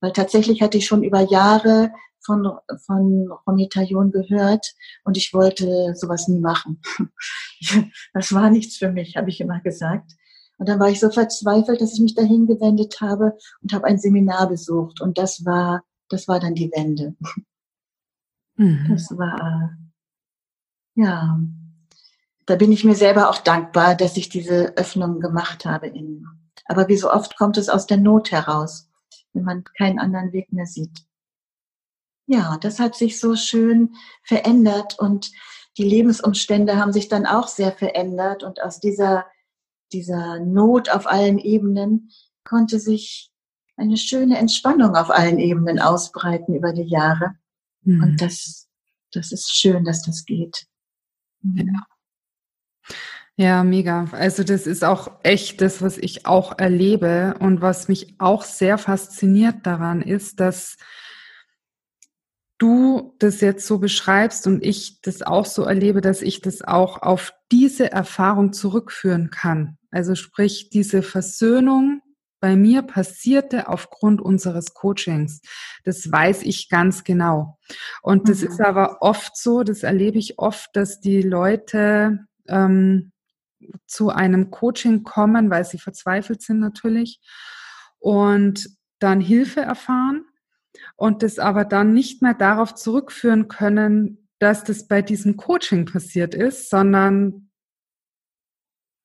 Weil 0.00 0.12
tatsächlich 0.12 0.60
hatte 0.60 0.78
ich 0.78 0.86
schon 0.86 1.02
über 1.02 1.20
Jahre 1.20 1.90
von, 2.26 2.58
von 2.84 3.28
Romy 3.46 3.68
Taillon 3.68 4.10
gehört 4.10 4.74
und 5.04 5.16
ich 5.16 5.32
wollte 5.32 5.94
sowas 5.94 6.28
nie 6.28 6.40
machen. 6.40 6.80
das 8.12 8.34
war 8.34 8.50
nichts 8.50 8.76
für 8.76 8.90
mich, 8.90 9.16
habe 9.16 9.30
ich 9.30 9.40
immer 9.40 9.60
gesagt. 9.60 10.12
Und 10.58 10.68
dann 10.68 10.80
war 10.80 10.88
ich 10.88 11.00
so 11.00 11.10
verzweifelt, 11.10 11.80
dass 11.80 11.94
ich 11.94 12.00
mich 12.00 12.14
dahin 12.14 12.46
gewendet 12.46 13.00
habe 13.00 13.36
und 13.62 13.72
habe 13.72 13.86
ein 13.86 13.98
Seminar 13.98 14.48
besucht. 14.48 15.00
Und 15.00 15.18
das 15.18 15.44
war, 15.44 15.84
das 16.08 16.28
war 16.28 16.40
dann 16.40 16.54
die 16.54 16.70
Wende. 16.74 17.14
Mhm. 18.56 18.86
Das 18.90 19.10
war, 19.10 19.76
ja, 20.94 21.38
da 22.46 22.56
bin 22.56 22.72
ich 22.72 22.84
mir 22.84 22.94
selber 22.94 23.28
auch 23.28 23.38
dankbar, 23.38 23.94
dass 23.94 24.16
ich 24.16 24.28
diese 24.28 24.76
Öffnung 24.76 25.20
gemacht 25.20 25.66
habe. 25.66 25.88
Innen. 25.88 26.26
Aber 26.64 26.88
wie 26.88 26.96
so 26.96 27.12
oft 27.12 27.36
kommt 27.36 27.58
es 27.58 27.68
aus 27.68 27.86
der 27.86 27.98
Not 27.98 28.30
heraus, 28.30 28.88
wenn 29.32 29.44
man 29.44 29.64
keinen 29.76 29.98
anderen 29.98 30.32
Weg 30.32 30.52
mehr 30.52 30.66
sieht. 30.66 31.04
Ja, 32.26 32.58
das 32.60 32.80
hat 32.80 32.96
sich 32.96 33.20
so 33.20 33.36
schön 33.36 33.94
verändert 34.22 34.98
und 34.98 35.30
die 35.78 35.84
Lebensumstände 35.84 36.76
haben 36.76 36.92
sich 36.92 37.08
dann 37.08 37.26
auch 37.26 37.48
sehr 37.48 37.72
verändert 37.72 38.42
und 38.42 38.62
aus 38.62 38.80
dieser, 38.80 39.26
dieser 39.92 40.40
Not 40.40 40.88
auf 40.88 41.06
allen 41.06 41.38
Ebenen 41.38 42.10
konnte 42.44 42.80
sich 42.80 43.30
eine 43.76 43.96
schöne 43.96 44.38
Entspannung 44.38 44.96
auf 44.96 45.10
allen 45.10 45.38
Ebenen 45.38 45.78
ausbreiten 45.78 46.54
über 46.54 46.72
die 46.72 46.88
Jahre. 46.88 47.36
Mhm. 47.82 48.02
Und 48.02 48.22
das, 48.22 48.68
das 49.12 49.32
ist 49.32 49.56
schön, 49.56 49.84
dass 49.84 50.02
das 50.02 50.24
geht. 50.24 50.66
Ja. 51.42 51.86
Ja, 53.38 53.64
mega. 53.64 54.06
Also 54.12 54.44
das 54.44 54.66
ist 54.66 54.82
auch 54.82 55.10
echt 55.22 55.60
das, 55.60 55.82
was 55.82 55.98
ich 55.98 56.24
auch 56.24 56.58
erlebe 56.58 57.36
und 57.38 57.60
was 57.60 57.86
mich 57.86 58.14
auch 58.18 58.42
sehr 58.42 58.78
fasziniert 58.78 59.66
daran 59.66 60.00
ist, 60.00 60.40
dass 60.40 60.78
du 62.58 63.14
das 63.18 63.40
jetzt 63.40 63.66
so 63.66 63.78
beschreibst 63.78 64.46
und 64.46 64.64
ich 64.64 65.00
das 65.02 65.22
auch 65.22 65.46
so 65.46 65.64
erlebe, 65.64 66.00
dass 66.00 66.22
ich 66.22 66.40
das 66.40 66.62
auch 66.62 67.02
auf 67.02 67.32
diese 67.52 67.92
Erfahrung 67.92 68.52
zurückführen 68.52 69.30
kann. 69.30 69.76
Also 69.90 70.14
sprich, 70.14 70.70
diese 70.70 71.02
Versöhnung 71.02 72.00
bei 72.40 72.54
mir 72.54 72.82
passierte 72.82 73.68
aufgrund 73.68 74.20
unseres 74.20 74.74
Coachings. 74.74 75.40
Das 75.84 76.10
weiß 76.10 76.42
ich 76.42 76.68
ganz 76.68 77.02
genau. 77.02 77.58
Und 78.02 78.28
das 78.28 78.42
mhm. 78.42 78.48
ist 78.48 78.60
aber 78.60 78.98
oft 79.00 79.36
so, 79.36 79.62
das 79.62 79.82
erlebe 79.82 80.18
ich 80.18 80.38
oft, 80.38 80.70
dass 80.74 81.00
die 81.00 81.22
Leute 81.22 82.26
ähm, 82.46 83.12
zu 83.86 84.10
einem 84.10 84.50
Coaching 84.50 85.02
kommen, 85.02 85.50
weil 85.50 85.64
sie 85.64 85.78
verzweifelt 85.78 86.42
sind 86.42 86.60
natürlich 86.60 87.20
und 87.98 88.68
dann 88.98 89.20
Hilfe 89.20 89.60
erfahren 89.60 90.24
und 90.96 91.22
das 91.22 91.38
aber 91.38 91.64
dann 91.64 91.92
nicht 91.92 92.22
mehr 92.22 92.34
darauf 92.34 92.74
zurückführen 92.74 93.48
können, 93.48 94.28
dass 94.38 94.64
das 94.64 94.88
bei 94.88 95.02
diesem 95.02 95.36
Coaching 95.36 95.84
passiert 95.84 96.34
ist, 96.34 96.68
sondern, 96.70 97.50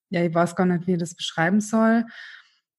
ja, 0.09 0.23
ich 0.23 0.33
weiß 0.33 0.55
gar 0.55 0.65
nicht, 0.65 0.87
wie 0.87 0.93
ich 0.93 0.99
das 0.99 1.15
beschreiben 1.15 1.61
soll. 1.61 2.05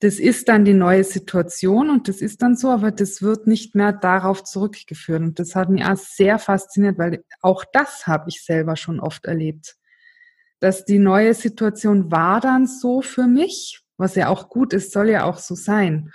Das 0.00 0.18
ist 0.18 0.48
dann 0.48 0.64
die 0.64 0.74
neue 0.74 1.04
Situation 1.04 1.88
und 1.88 2.08
das 2.08 2.20
ist 2.20 2.42
dann 2.42 2.56
so, 2.56 2.70
aber 2.70 2.90
das 2.90 3.22
wird 3.22 3.46
nicht 3.46 3.74
mehr 3.74 3.92
darauf 3.92 4.42
zurückgeführt. 4.42 5.22
Und 5.22 5.38
das 5.38 5.54
hat 5.54 5.68
mich 5.70 5.84
auch 5.84 5.96
sehr 5.96 6.38
fasziniert, 6.38 6.98
weil 6.98 7.24
auch 7.40 7.64
das 7.72 8.06
habe 8.06 8.28
ich 8.28 8.44
selber 8.44 8.76
schon 8.76 8.98
oft 8.98 9.26
erlebt. 9.26 9.76
Dass 10.58 10.84
die 10.84 10.98
neue 10.98 11.34
Situation 11.34 12.10
war 12.10 12.40
dann 12.40 12.66
so 12.66 13.00
für 13.00 13.26
mich, 13.26 13.80
was 13.96 14.16
ja 14.16 14.28
auch 14.28 14.48
gut 14.48 14.72
ist, 14.72 14.92
soll 14.92 15.08
ja 15.10 15.24
auch 15.24 15.38
so 15.38 15.54
sein. 15.54 16.12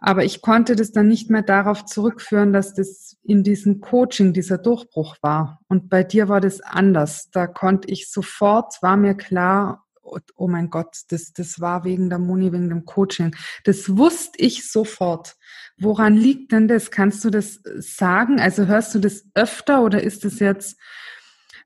Aber 0.00 0.24
ich 0.24 0.40
konnte 0.40 0.76
das 0.76 0.92
dann 0.92 1.08
nicht 1.08 1.28
mehr 1.28 1.42
darauf 1.42 1.84
zurückführen, 1.84 2.54
dass 2.54 2.72
das 2.72 3.18
in 3.22 3.44
diesem 3.44 3.80
Coaching 3.80 4.32
dieser 4.32 4.56
Durchbruch 4.56 5.16
war. 5.20 5.60
Und 5.68 5.90
bei 5.90 6.02
dir 6.02 6.28
war 6.28 6.40
das 6.40 6.62
anders. 6.62 7.30
Da 7.30 7.46
konnte 7.46 7.88
ich 7.90 8.10
sofort, 8.10 8.82
war 8.82 8.96
mir 8.96 9.14
klar, 9.14 9.84
oh 10.02 10.48
mein 10.48 10.70
Gott, 10.70 10.96
das, 11.08 11.32
das 11.34 11.60
war 11.60 11.84
wegen 11.84 12.08
der 12.08 12.18
Moni, 12.18 12.50
wegen 12.50 12.70
dem 12.70 12.86
Coaching. 12.86 13.36
Das 13.64 13.96
wusste 13.96 14.42
ich 14.42 14.70
sofort. 14.70 15.36
Woran 15.78 16.16
liegt 16.16 16.52
denn 16.52 16.66
das? 16.66 16.90
Kannst 16.90 17.22
du 17.24 17.30
das 17.30 17.60
sagen? 17.76 18.40
Also 18.40 18.66
hörst 18.66 18.94
du 18.94 18.98
das 19.00 19.26
öfter 19.34 19.82
oder 19.82 20.02
ist 20.02 20.24
das 20.24 20.38
jetzt, 20.40 20.78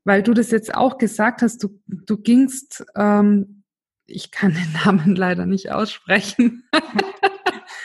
weil 0.03 0.25
du 0.25 0.35
das 0.35 0.51
jetzt 0.51 0.75
auch 0.75 0.99
gesagt 0.99 1.41
hast, 1.43 1.63
du, 1.63 1.81
du 1.87 2.17
gingst, 2.19 2.85
ähm, 2.97 3.63
ich 4.07 4.33
kann 4.33 4.55
den 4.55 4.73
Namen 4.85 5.15
leider 5.17 5.47
nicht 5.47 5.71
aussprechen. 5.71 6.69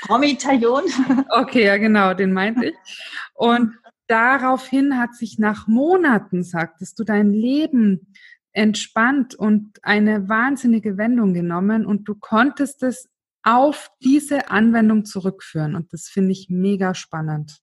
Romitaillon. 0.07 0.83
Okay, 1.29 1.65
ja 1.65 1.77
genau, 1.77 2.13
den 2.13 2.33
meinte 2.33 2.67
ich. 2.67 2.75
Und 3.33 3.73
daraufhin 4.07 4.97
hat 4.97 5.15
sich 5.15 5.39
nach 5.39 5.67
Monaten, 5.67 6.43
sagtest 6.43 6.99
du, 6.99 7.03
dein 7.03 7.31
Leben 7.31 8.13
entspannt 8.51 9.35
und 9.35 9.79
eine 9.83 10.27
wahnsinnige 10.27 10.97
Wendung 10.97 11.33
genommen 11.33 11.85
und 11.85 12.05
du 12.05 12.15
konntest 12.15 12.83
es 12.83 13.09
auf 13.43 13.91
diese 14.03 14.49
Anwendung 14.49 15.05
zurückführen. 15.05 15.75
Und 15.75 15.93
das 15.93 16.07
finde 16.07 16.31
ich 16.31 16.49
mega 16.49 16.93
spannend. 16.93 17.59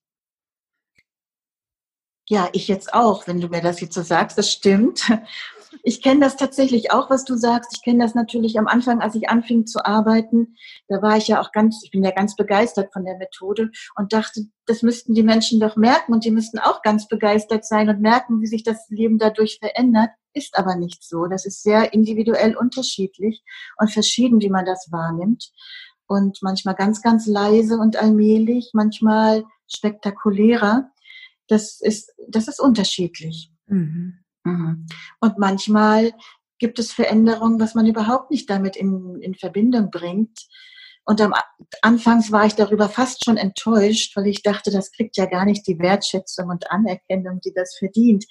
Ja, 2.29 2.49
ich 2.51 2.67
jetzt 2.67 2.93
auch, 2.93 3.27
wenn 3.27 3.39
du 3.39 3.47
mir 3.47 3.61
das 3.61 3.79
jetzt 3.79 3.93
so 3.93 4.01
sagst, 4.01 4.37
das 4.37 4.51
stimmt. 4.51 5.09
Ich 5.83 6.01
kenne 6.01 6.19
das 6.21 6.35
tatsächlich 6.35 6.91
auch, 6.91 7.09
was 7.09 7.23
du 7.25 7.35
sagst. 7.35 7.71
Ich 7.75 7.83
kenne 7.83 8.03
das 8.03 8.15
natürlich 8.15 8.57
am 8.59 8.67
Anfang, 8.67 9.01
als 9.01 9.15
ich 9.15 9.29
anfing 9.29 9.65
zu 9.65 9.85
arbeiten. 9.85 10.55
Da 10.87 11.01
war 11.01 11.17
ich 11.17 11.27
ja 11.27 11.41
auch 11.41 11.51
ganz, 11.51 11.81
ich 11.83 11.91
bin 11.91 12.03
ja 12.03 12.11
ganz 12.11 12.35
begeistert 12.35 12.91
von 12.93 13.05
der 13.05 13.17
Methode 13.17 13.71
und 13.95 14.13
dachte, 14.13 14.45
das 14.65 14.81
müssten 14.81 15.13
die 15.13 15.23
Menschen 15.23 15.59
doch 15.59 15.75
merken 15.75 16.13
und 16.13 16.25
die 16.25 16.31
müssten 16.31 16.59
auch 16.59 16.81
ganz 16.81 17.07
begeistert 17.07 17.65
sein 17.65 17.89
und 17.89 18.01
merken, 18.01 18.41
wie 18.41 18.47
sich 18.47 18.63
das 18.63 18.87
Leben 18.89 19.17
dadurch 19.17 19.59
verändert. 19.59 20.09
Ist 20.33 20.57
aber 20.57 20.75
nicht 20.75 21.03
so. 21.03 21.25
Das 21.25 21.45
ist 21.45 21.63
sehr 21.63 21.93
individuell 21.93 22.55
unterschiedlich 22.55 23.43
und 23.77 23.91
verschieden, 23.91 24.41
wie 24.41 24.49
man 24.49 24.65
das 24.65 24.91
wahrnimmt. 24.91 25.51
Und 26.07 26.39
manchmal 26.41 26.75
ganz, 26.75 27.01
ganz 27.01 27.27
leise 27.27 27.77
und 27.77 27.97
allmählich, 27.97 28.71
manchmal 28.73 29.43
spektakulärer. 29.67 30.89
Das 31.47 31.81
ist, 31.81 32.13
das 32.29 32.47
ist 32.47 32.61
unterschiedlich. 32.61 33.51
Mhm. 33.65 34.19
Mhm. 34.47 34.85
Und 35.19 35.37
manchmal 35.37 36.13
gibt 36.59 36.79
es 36.79 36.91
Veränderungen, 36.91 37.59
was 37.59 37.75
man 37.75 37.85
überhaupt 37.85 38.31
nicht 38.31 38.49
damit 38.49 38.75
in, 38.75 39.19
in 39.21 39.35
Verbindung 39.35 39.91
bringt. 39.91 40.47
Und 41.05 41.21
am 41.21 41.33
Anfangs 41.81 42.31
war 42.31 42.45
ich 42.45 42.55
darüber 42.55 42.89
fast 42.89 43.23
schon 43.23 43.37
enttäuscht, 43.37 44.15
weil 44.17 44.27
ich 44.27 44.41
dachte, 44.41 44.71
das 44.71 44.91
kriegt 44.91 45.15
ja 45.15 45.25
gar 45.25 45.45
nicht 45.45 45.65
die 45.65 45.79
Wertschätzung 45.79 46.49
und 46.49 46.69
Anerkennung, 46.69 47.39
die 47.39 47.53
das 47.53 47.77
verdient. 47.77 48.25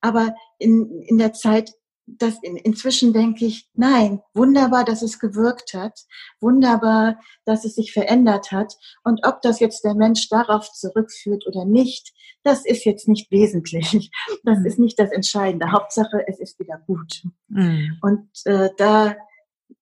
Aber 0.00 0.34
in, 0.58 1.02
in 1.02 1.18
der 1.18 1.32
Zeit 1.32 1.70
das 2.18 2.42
in, 2.42 2.56
inzwischen 2.56 3.12
denke 3.12 3.44
ich, 3.44 3.68
nein, 3.74 4.20
wunderbar, 4.34 4.84
dass 4.84 5.02
es 5.02 5.18
gewirkt 5.18 5.74
hat, 5.74 6.00
wunderbar, 6.40 7.20
dass 7.44 7.64
es 7.64 7.74
sich 7.74 7.92
verändert 7.92 8.52
hat. 8.52 8.74
Und 9.04 9.26
ob 9.26 9.42
das 9.42 9.60
jetzt 9.60 9.84
der 9.84 9.94
Mensch 9.94 10.28
darauf 10.28 10.70
zurückführt 10.72 11.46
oder 11.46 11.64
nicht, 11.64 12.12
das 12.42 12.64
ist 12.64 12.84
jetzt 12.84 13.08
nicht 13.08 13.30
wesentlich. 13.30 14.10
Das 14.44 14.58
mhm. 14.58 14.66
ist 14.66 14.78
nicht 14.78 14.98
das 14.98 15.12
Entscheidende. 15.12 15.72
Hauptsache, 15.72 16.24
es 16.26 16.40
ist 16.40 16.58
wieder 16.58 16.78
gut. 16.86 17.22
Mhm. 17.48 17.98
Und 18.00 18.28
äh, 18.44 18.70
da, 18.78 19.16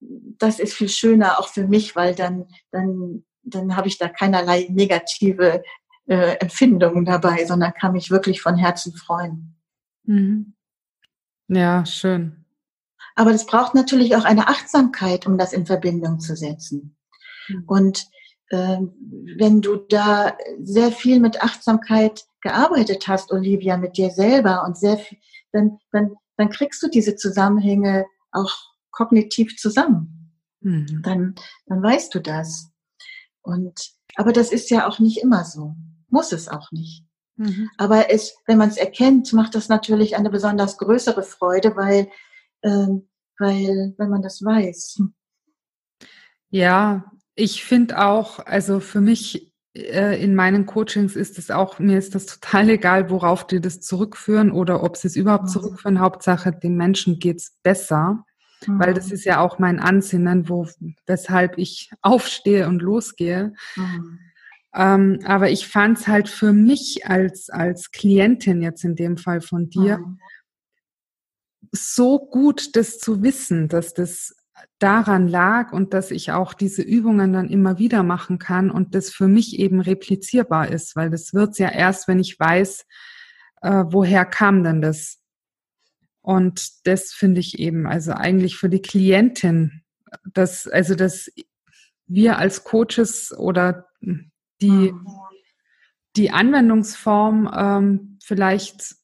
das 0.00 0.58
ist 0.58 0.74
viel 0.74 0.88
schöner 0.88 1.38
auch 1.38 1.48
für 1.48 1.66
mich, 1.66 1.94
weil 1.94 2.14
dann, 2.14 2.46
dann, 2.72 3.24
dann 3.42 3.76
habe 3.76 3.88
ich 3.88 3.98
da 3.98 4.08
keinerlei 4.08 4.66
negative 4.70 5.62
äh, 6.06 6.36
Empfindungen 6.38 7.04
dabei, 7.04 7.44
sondern 7.44 7.72
kann 7.74 7.92
mich 7.92 8.10
wirklich 8.10 8.40
von 8.40 8.56
Herzen 8.56 8.94
freuen. 8.94 9.56
Mhm. 10.04 10.54
Ja, 11.48 11.84
schön. 11.86 12.44
Aber 13.14 13.32
das 13.32 13.46
braucht 13.46 13.74
natürlich 13.74 14.14
auch 14.14 14.24
eine 14.24 14.48
Achtsamkeit, 14.48 15.26
um 15.26 15.38
das 15.38 15.52
in 15.52 15.66
Verbindung 15.66 16.20
zu 16.20 16.36
setzen. 16.36 16.96
Mhm. 17.48 17.64
Und 17.66 18.06
äh, 18.50 18.78
wenn 19.36 19.60
du 19.60 19.76
da 19.76 20.36
sehr 20.62 20.92
viel 20.92 21.20
mit 21.20 21.42
Achtsamkeit 21.42 22.26
gearbeitet 22.40 23.08
hast, 23.08 23.32
Olivia, 23.32 23.76
mit 23.76 23.96
dir 23.96 24.10
selber 24.10 24.64
und 24.64 24.78
sehr 24.78 24.98
viel, 24.98 25.18
dann, 25.52 25.78
dann, 25.90 26.14
dann 26.36 26.50
kriegst 26.50 26.82
du 26.82 26.88
diese 26.88 27.16
Zusammenhänge 27.16 28.06
auch 28.30 28.52
kognitiv 28.90 29.56
zusammen. 29.56 30.32
Mhm. 30.60 31.02
Dann, 31.02 31.34
dann 31.66 31.82
weißt 31.82 32.14
du 32.14 32.20
das. 32.20 32.70
Und, 33.42 33.92
aber 34.16 34.32
das 34.32 34.52
ist 34.52 34.70
ja 34.70 34.86
auch 34.86 34.98
nicht 34.98 35.18
immer 35.22 35.44
so. 35.44 35.74
Muss 36.08 36.32
es 36.32 36.48
auch 36.48 36.70
nicht. 36.70 37.04
Mhm. 37.38 37.70
Aber 37.78 38.10
es, 38.10 38.36
wenn 38.46 38.58
man 38.58 38.68
es 38.68 38.76
erkennt, 38.76 39.32
macht 39.32 39.54
das 39.54 39.68
natürlich 39.68 40.16
eine 40.16 40.30
besonders 40.30 40.76
größere 40.76 41.22
Freude, 41.22 41.74
weil, 41.76 42.08
äh, 42.62 43.00
weil, 43.38 43.94
wenn 43.96 44.10
man 44.10 44.22
das 44.22 44.42
weiß. 44.42 45.02
Ja, 46.50 47.04
ich 47.34 47.64
finde 47.64 48.04
auch, 48.04 48.40
also 48.40 48.80
für 48.80 49.00
mich 49.00 49.52
äh, 49.74 50.22
in 50.22 50.34
meinen 50.34 50.66
Coachings 50.66 51.14
ist 51.14 51.38
es 51.38 51.50
auch, 51.50 51.78
mir 51.78 51.98
ist 51.98 52.14
das 52.14 52.26
total 52.26 52.70
egal, 52.70 53.10
worauf 53.10 53.46
die 53.46 53.60
das 53.60 53.80
zurückführen 53.80 54.50
oder 54.50 54.82
ob 54.82 54.96
sie 54.96 55.08
es 55.08 55.16
überhaupt 55.16 55.44
mhm. 55.44 55.48
zurückführen. 55.48 56.00
Hauptsache, 56.00 56.52
den 56.52 56.76
Menschen 56.76 57.18
geht's 57.18 57.56
besser. 57.62 58.24
Mhm. 58.66 58.80
Weil 58.80 58.94
das 58.94 59.08
mhm. 59.08 59.14
ist 59.14 59.24
ja 59.24 59.40
auch 59.40 59.58
mein 59.58 59.78
Ansinnen, 59.78 60.48
wo, 60.48 60.66
weshalb 61.06 61.58
ich 61.58 61.90
aufstehe 62.02 62.66
und 62.66 62.82
losgehe. 62.82 63.54
Mhm. 63.76 64.18
Ähm, 64.78 65.18
aber 65.24 65.50
ich 65.50 65.66
fand 65.66 65.98
es 65.98 66.06
halt 66.06 66.28
für 66.28 66.52
mich 66.52 67.04
als, 67.04 67.50
als 67.50 67.90
Klientin 67.90 68.62
jetzt 68.62 68.84
in 68.84 68.94
dem 68.94 69.16
Fall 69.16 69.40
von 69.40 69.68
dir 69.68 69.98
mhm. 69.98 70.20
so 71.72 72.20
gut, 72.20 72.76
das 72.76 73.00
zu 73.00 73.24
wissen, 73.24 73.68
dass 73.68 73.92
das 73.92 74.36
daran 74.78 75.26
lag 75.26 75.72
und 75.72 75.94
dass 75.94 76.12
ich 76.12 76.30
auch 76.30 76.54
diese 76.54 76.82
Übungen 76.82 77.32
dann 77.32 77.48
immer 77.48 77.78
wieder 77.78 78.04
machen 78.04 78.38
kann 78.38 78.70
und 78.70 78.94
das 78.94 79.10
für 79.10 79.26
mich 79.26 79.58
eben 79.58 79.80
replizierbar 79.80 80.70
ist, 80.70 80.94
weil 80.94 81.10
das 81.10 81.34
wird's 81.34 81.58
ja 81.58 81.70
erst, 81.70 82.06
wenn 82.06 82.20
ich 82.20 82.38
weiß, 82.38 82.86
äh, 83.62 83.84
woher 83.88 84.24
kam 84.24 84.62
denn 84.62 84.80
das. 84.80 85.18
Und 86.22 86.86
das 86.86 87.12
finde 87.12 87.40
ich 87.40 87.58
eben, 87.58 87.88
also 87.88 88.12
eigentlich 88.12 88.56
für 88.56 88.68
die 88.68 88.82
Klientin, 88.82 89.82
dass, 90.24 90.68
also 90.68 90.94
dass 90.94 91.32
wir 92.06 92.38
als 92.38 92.62
Coaches 92.62 93.36
oder 93.36 93.88
die, 94.60 94.92
mhm. 94.92 95.06
die 96.16 96.30
Anwendungsform 96.30 97.50
ähm, 97.54 98.18
vielleicht 98.22 98.96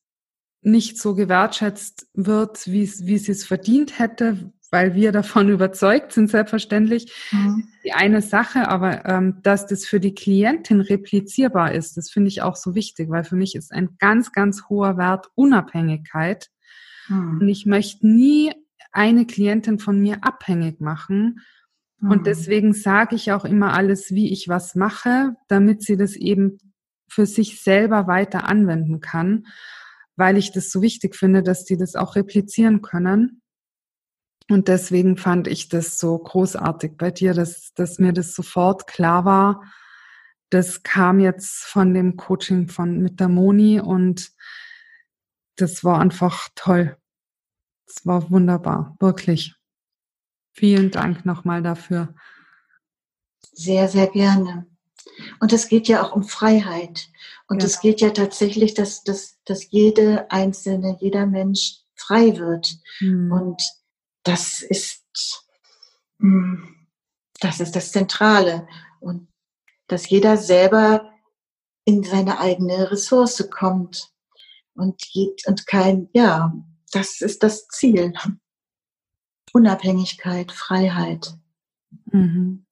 nicht 0.63 0.99
so 0.99 1.15
gewertschätzt 1.15 2.09
wird, 2.15 2.67
wie, 2.67 2.91
wie 3.01 3.19
sie 3.19 3.33
es 3.33 3.45
verdient 3.45 3.99
hätte, 3.99 4.53
weil 4.71 4.95
wir 4.95 5.13
davon 5.13 5.49
überzeugt 5.51 6.13
sind, 6.13 6.31
selbstverständlich, 6.31 7.13
mhm. 7.31 7.69
die 7.85 7.93
eine 7.93 8.23
Sache, 8.23 8.69
aber 8.69 9.05
ähm, 9.07 9.41
dass 9.43 9.67
das 9.67 9.85
für 9.85 10.01
die 10.01 10.15
Klientin 10.15 10.81
replizierbar 10.81 11.73
ist, 11.73 11.97
das 11.97 12.11
finde 12.11 12.29
ich 12.29 12.43
auch 12.43 12.57
so 12.57 12.75
wichtig, 12.75 13.11
weil 13.11 13.25
für 13.25 13.37
mich 13.37 13.55
ist 13.55 13.73
ein 13.73 13.97
ganz, 13.99 14.33
ganz 14.33 14.69
hoher 14.69 14.97
Wert 14.97 15.29
Unabhängigkeit. 15.35 16.49
Mhm. 17.09 17.41
Und 17.41 17.49
ich 17.49 17.67
möchte 17.67 18.07
nie 18.07 18.53
eine 18.91 19.27
Klientin 19.27 19.79
von 19.79 20.01
mir 20.01 20.25
abhängig 20.25 20.81
machen 20.81 21.41
und 22.01 22.21
mhm. 22.21 22.25
deswegen 22.25 22.73
sage 22.73 23.17
ich 23.17 23.33
auch 23.33 23.45
immer 23.45 23.73
alles, 23.75 24.11
wie 24.11 24.33
ich 24.33 24.49
was 24.49 24.75
mache, 24.75 25.37
damit 25.49 25.83
sie 25.83 25.97
das 25.97 26.17
eben 26.17 26.59
für 27.09 27.27
sich 27.27 27.63
selber 27.63 28.07
weiter 28.07 28.49
anwenden 28.49 29.01
kann, 29.01 29.47
weil 30.17 30.37
ich 30.37 30.53
das 30.53 30.71
so 30.71 30.83
wichtig 30.83 31.17
finde, 31.17 31.43
dass 31.43 31.65
die 31.65 31.77
das 31.77 31.95
auch 31.95 32.17
replizieren 32.17 32.83
können. 32.83 33.43
Und 34.51 34.69
deswegen 34.69 35.17
fand 35.17 35.49
ich 35.49 35.69
das 35.69 35.99
so 35.99 36.19
großartig 36.19 36.97
bei 36.99 37.11
dir, 37.11 37.33
dass, 37.33 37.73
dass 37.75 37.99
mir 37.99 38.13
das 38.13 38.35
sofort 38.35 38.87
klar 38.87 39.25
war. 39.25 39.63
Das 40.51 40.83
kam 40.83 41.19
jetzt 41.19 41.65
von 41.65 41.95
dem 41.95 42.17
Coaching 42.17 42.69
von 42.69 42.99
mit 42.99 43.21
der 43.21 43.29
Moni 43.29 43.81
und 43.81 44.33
das 45.57 45.85
war 45.85 46.01
einfach 46.01 46.49
toll. 46.55 46.97
Es 47.87 48.05
war 48.05 48.31
wunderbar, 48.31 48.97
wirklich. 49.01 49.55
Vielen 50.55 50.93
Dank 50.93 51.27
nochmal 51.27 51.63
dafür. 51.63 52.15
Sehr, 53.53 53.89
sehr 53.89 54.07
gerne. 54.07 54.67
Und 55.41 55.53
es 55.53 55.69
geht 55.69 55.89
ja 55.89 56.03
auch 56.03 56.15
um 56.15 56.23
Freiheit. 56.23 57.09
Und 57.49 57.63
es 57.63 57.81
geht 57.81 58.01
ja 58.01 58.11
tatsächlich, 58.11 58.75
dass, 58.75 59.03
dass, 59.03 59.39
dass 59.45 59.71
jede 59.71 60.31
einzelne, 60.31 60.97
jeder 61.01 61.27
Mensch 61.27 61.81
frei 61.97 62.39
wird. 62.39 62.73
Mhm. 63.01 63.33
Und 63.33 63.63
das 64.23 64.63
ist, 64.63 65.05
hm, 66.21 66.87
das 67.41 67.61
ist 67.61 67.77
das 67.77 67.93
Zentrale. 67.93 68.67
Und 69.01 69.29
dass 69.89 70.09
jeder 70.09 70.37
selber 70.37 71.13
in 71.85 72.05
seine 72.05 72.39
eigene 72.39 72.91
Ressource 72.91 73.49
kommt. 73.51 74.13
Und, 74.75 75.03
und 75.47 75.67
kein, 75.67 76.09
ja, 76.13 76.55
das 76.93 77.21
ist 77.21 77.43
das 77.43 77.67
Ziel. 77.69 78.13
Unabhängigkeit, 79.55 80.53
Freiheit. 80.53 81.35
Mhm. 82.13 82.67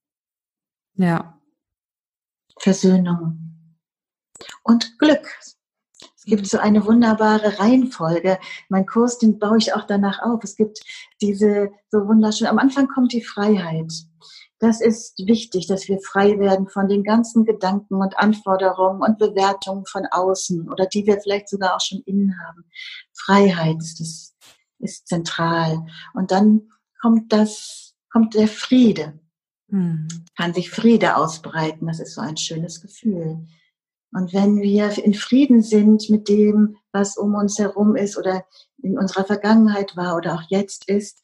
Ja. 0.97 1.39
Versöhnung 2.59 3.43
und 4.63 4.99
Glück. 4.99 5.27
Es 6.17 6.25
gibt 6.25 6.47
so 6.47 6.59
eine 6.59 6.85
wunderbare 6.87 7.59
Reihenfolge. 7.59 8.39
Mein 8.69 8.87
Kurs, 8.87 9.19
den 9.19 9.39
baue 9.39 9.59
ich 9.59 9.75
auch 9.75 9.87
danach 9.87 10.23
auf. 10.23 10.45
Es 10.45 10.57
gibt 10.57 10.81
diese 11.21 11.71
so 11.91 12.07
wunderschön. 12.07 12.47
Am 12.47 12.59
Anfang 12.59 12.87
kommt 12.89 13.13
die 13.13 13.25
Freiheit. 13.25 13.93
Das 14.61 14.81
ist 14.81 15.19
wichtig, 15.27 15.67
dass 15.67 15.89
wir 15.89 15.99
frei 15.99 16.39
werden 16.39 16.69
von 16.69 16.89
den 16.89 17.03
ganzen 17.03 17.45
Gedanken 17.45 17.97
und 17.97 18.17
Anforderungen 18.17 19.03
und 19.03 19.19
Bewertungen 19.19 19.85
von 19.87 20.07
außen 20.09 20.71
oder 20.71 20.87
die 20.87 21.05
wir 21.05 21.21
vielleicht 21.21 21.49
sogar 21.49 21.75
auch 21.75 21.81
schon 21.81 22.03
innen 22.07 22.39
haben. 22.47 22.65
Freiheit 23.13 23.79
ist, 23.79 23.99
das, 23.99 24.32
ist 24.83 25.09
zentral. 25.09 25.87
Und 26.15 26.31
dann 26.31 26.69
kommt 27.01 27.33
das, 27.33 27.95
kommt 28.11 28.35
der 28.35 28.49
Friede. 28.49 29.19
Hm. 29.69 30.07
Kann 30.37 30.53
sich 30.53 30.71
Friede 30.71 31.17
ausbreiten. 31.17 31.87
Das 31.87 32.01
ist 32.01 32.15
so 32.15 32.21
ein 32.21 32.37
schönes 32.37 32.81
Gefühl. 32.81 33.47
Und 34.13 34.35
wenn 34.35 34.61
wir 34.61 34.91
in 35.03 35.15
Frieden 35.15 35.63
sind 35.63 36.11
mit 36.11 36.29
dem, 36.29 36.77
was 36.93 37.17
um 37.17 37.35
uns 37.35 37.59
herum 37.59 37.97
ist 37.97 38.19
oder 38.19 38.45
in 38.83 38.99
unserer 38.99 39.25
Vergangenheit 39.25 39.97
war 39.97 40.17
oder 40.17 40.35
auch 40.35 40.43
jetzt 40.49 40.89
ist, 40.89 41.23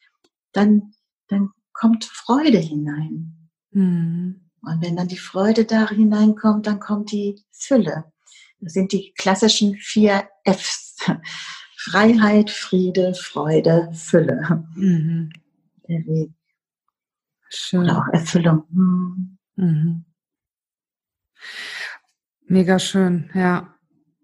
dann, 0.53 0.93
dann 1.27 1.51
kommt 1.71 2.05
Freude 2.05 2.57
hinein. 2.57 3.49
Mhm. 3.71 4.49
Und 4.61 4.81
wenn 4.81 4.95
dann 4.97 5.07
die 5.07 5.17
Freude 5.17 5.65
da 5.65 5.89
hineinkommt, 5.89 6.65
dann 6.65 6.79
kommt 6.79 7.11
die 7.11 7.41
Fülle. 7.51 8.11
Das 8.59 8.73
sind 8.73 8.91
die 8.91 9.13
klassischen 9.17 9.75
vier 9.75 10.27
Fs. 10.43 10.97
Freiheit, 11.81 12.49
Friede, 12.49 13.13
Freude, 13.13 13.89
Fülle. 13.93 14.65
Mhm. 14.75 15.31
Der 15.87 16.05
Weg. 16.05 16.31
Schön. 17.47 17.83
Oder 17.83 17.99
auch 17.99 18.13
Erfüllung. 18.13 18.65
Mhm. 18.69 19.37
Mhm. 19.55 20.05
Mega 22.47 22.79
schön, 22.79 23.29
ja. 23.33 23.73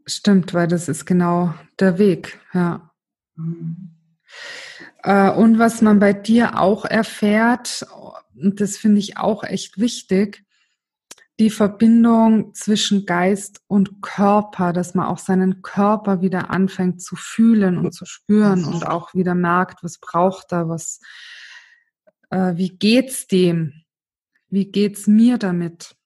Stimmt, 0.05 0.53
weil 0.53 0.67
das 0.67 0.89
ist 0.89 1.05
genau 1.05 1.53
der 1.79 1.97
Weg, 1.97 2.41
ja. 2.53 2.91
Mhm. 3.35 3.95
Äh, 5.03 5.31
und 5.31 5.57
was 5.57 5.81
man 5.81 5.99
bei 5.99 6.11
dir 6.11 6.59
auch 6.59 6.83
erfährt, 6.83 7.85
und 8.35 8.59
das 8.59 8.75
finde 8.75 8.99
ich 8.99 9.15
auch 9.17 9.45
echt 9.45 9.79
wichtig, 9.79 10.44
die 11.39 11.49
Verbindung 11.49 12.53
zwischen 12.53 13.05
Geist 13.05 13.61
und 13.67 14.01
Körper, 14.01 14.71
dass 14.71 14.95
man 14.95 15.07
auch 15.07 15.17
seinen 15.17 15.61
Körper 15.61 16.21
wieder 16.21 16.49
anfängt 16.49 17.01
zu 17.01 17.15
fühlen 17.15 17.77
und 17.77 17.93
zu 17.93 18.05
spüren 18.05 18.63
und 18.63 18.87
auch 18.87 19.13
wieder 19.13 19.35
merkt, 19.35 19.83
was 19.83 19.97
braucht 19.97 20.53
er, 20.53 20.69
was, 20.69 21.01
äh, 22.29 22.55
wie 22.55 22.69
geht's 22.69 23.27
dem, 23.27 23.83
wie 24.47 24.71
geht's 24.71 25.07
mir 25.07 25.37
damit? 25.37 25.97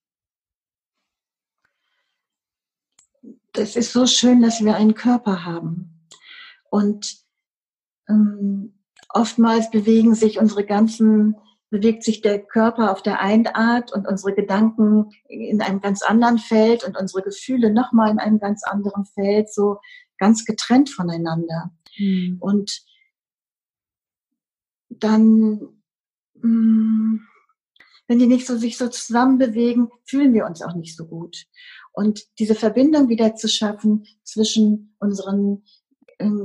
Das 3.53 3.75
ist 3.75 3.93
so 3.93 4.07
schön, 4.07 4.41
dass 4.41 4.63
wir 4.63 4.75
einen 4.75 4.95
Körper 4.95 5.45
haben 5.45 6.07
und 6.71 7.17
ähm, 8.07 8.79
oftmals 9.09 9.69
bewegen 9.69 10.15
sich 10.15 10.39
unsere 10.39 10.65
ganzen, 10.65 11.35
bewegt 11.69 12.03
sich 12.03 12.21
der 12.21 12.39
Körper 12.39 12.91
auf 12.91 13.01
der 13.01 13.19
einen 13.19 13.47
Art 13.47 13.93
und 13.93 14.07
unsere 14.07 14.33
Gedanken 14.33 15.11
in 15.27 15.61
einem 15.61 15.81
ganz 15.81 16.01
anderen 16.01 16.39
Feld 16.39 16.83
und 16.83 16.97
unsere 16.97 17.23
Gefühle 17.23 17.71
nochmal 17.71 18.11
in 18.11 18.19
einem 18.19 18.39
ganz 18.39 18.63
anderen 18.63 19.05
Feld, 19.05 19.53
so 19.53 19.77
ganz 20.17 20.45
getrennt 20.45 20.89
voneinander. 20.89 21.71
Mhm. 21.97 22.37
Und 22.39 22.81
dann, 24.89 25.81
mm, 26.33 27.19
wenn 28.07 28.19
die 28.19 28.27
nicht 28.27 28.47
so 28.47 28.57
sich 28.57 28.77
so 28.77 28.87
zusammen 28.89 29.37
bewegen, 29.37 29.89
fühlen 30.05 30.33
wir 30.33 30.45
uns 30.45 30.63
auch 30.63 30.73
nicht 30.73 30.97
so 30.97 31.05
gut. 31.05 31.45
Und 31.91 32.25
diese 32.39 32.55
Verbindung 32.55 33.09
wieder 33.09 33.35
zu 33.35 33.47
schaffen 33.47 34.05
zwischen 34.23 34.95
unseren 34.99 35.63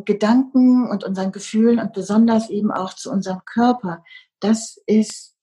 Gedanken 0.04 0.88
und 0.88 1.02
unseren 1.02 1.32
Gefühlen 1.32 1.80
und 1.80 1.92
besonders 1.92 2.48
eben 2.48 2.70
auch 2.70 2.94
zu 2.94 3.10
unserem 3.10 3.40
Körper, 3.44 4.04
das 4.44 4.80
ist, 4.86 5.34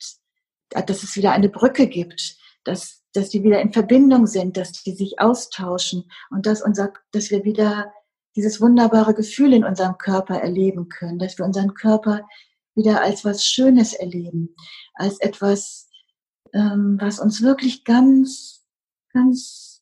dass 0.70 1.04
es 1.04 1.16
wieder 1.16 1.32
eine 1.32 1.50
Brücke 1.50 1.88
gibt, 1.88 2.38
dass, 2.64 3.02
dass 3.14 3.30
die 3.30 3.44
wieder 3.44 3.60
in 3.60 3.74
Verbindung 3.74 4.28
sind, 4.28 4.58
dass 4.58 4.72
die 4.72 4.94
sich 4.94 5.20
austauschen 5.20 6.10
und 6.30 6.46
dass 6.46 6.62
unser, 6.62 6.94
dass 7.12 7.32
wir 7.32 7.44
wieder 7.44 7.92
dieses 8.36 8.62
wunderbare 8.62 9.14
Gefühl 9.14 9.54
in 9.54 9.66
unserem 9.66 9.98
Körper 9.98 10.36
erleben 10.36 10.88
können, 10.88 11.20
dass 11.20 11.38
wir 11.38 11.46
unseren 11.46 11.74
Körper 11.74 12.28
wieder 12.76 13.02
als 13.02 13.26
was 13.26 13.46
Schönes 13.46 13.94
erleben, 13.94 14.56
als 14.94 15.20
etwas, 15.20 15.90
ähm, 16.54 16.98
was 17.02 17.20
uns 17.20 17.42
wirklich 17.42 17.84
ganz, 17.84 18.66
ganz, 19.12 19.82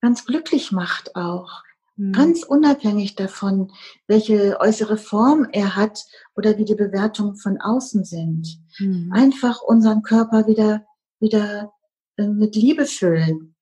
ganz 0.00 0.26
glücklich 0.26 0.72
macht 0.72 1.16
auch. 1.16 1.62
Mhm. 1.98 2.12
Ganz 2.12 2.44
unabhängig 2.44 3.16
davon, 3.16 3.72
welche 4.06 4.58
äußere 4.60 4.96
Form 4.96 5.48
er 5.52 5.76
hat 5.76 6.06
oder 6.36 6.56
wie 6.56 6.64
die 6.64 6.76
Bewertungen 6.76 7.36
von 7.36 7.60
außen 7.60 8.04
sind. 8.04 8.60
Mhm. 8.78 9.10
Einfach 9.12 9.60
unseren 9.62 10.02
Körper 10.02 10.46
wieder, 10.46 10.86
wieder 11.18 11.72
äh, 12.16 12.28
mit 12.28 12.54
Liebe 12.54 12.86
füllen. 12.86 13.56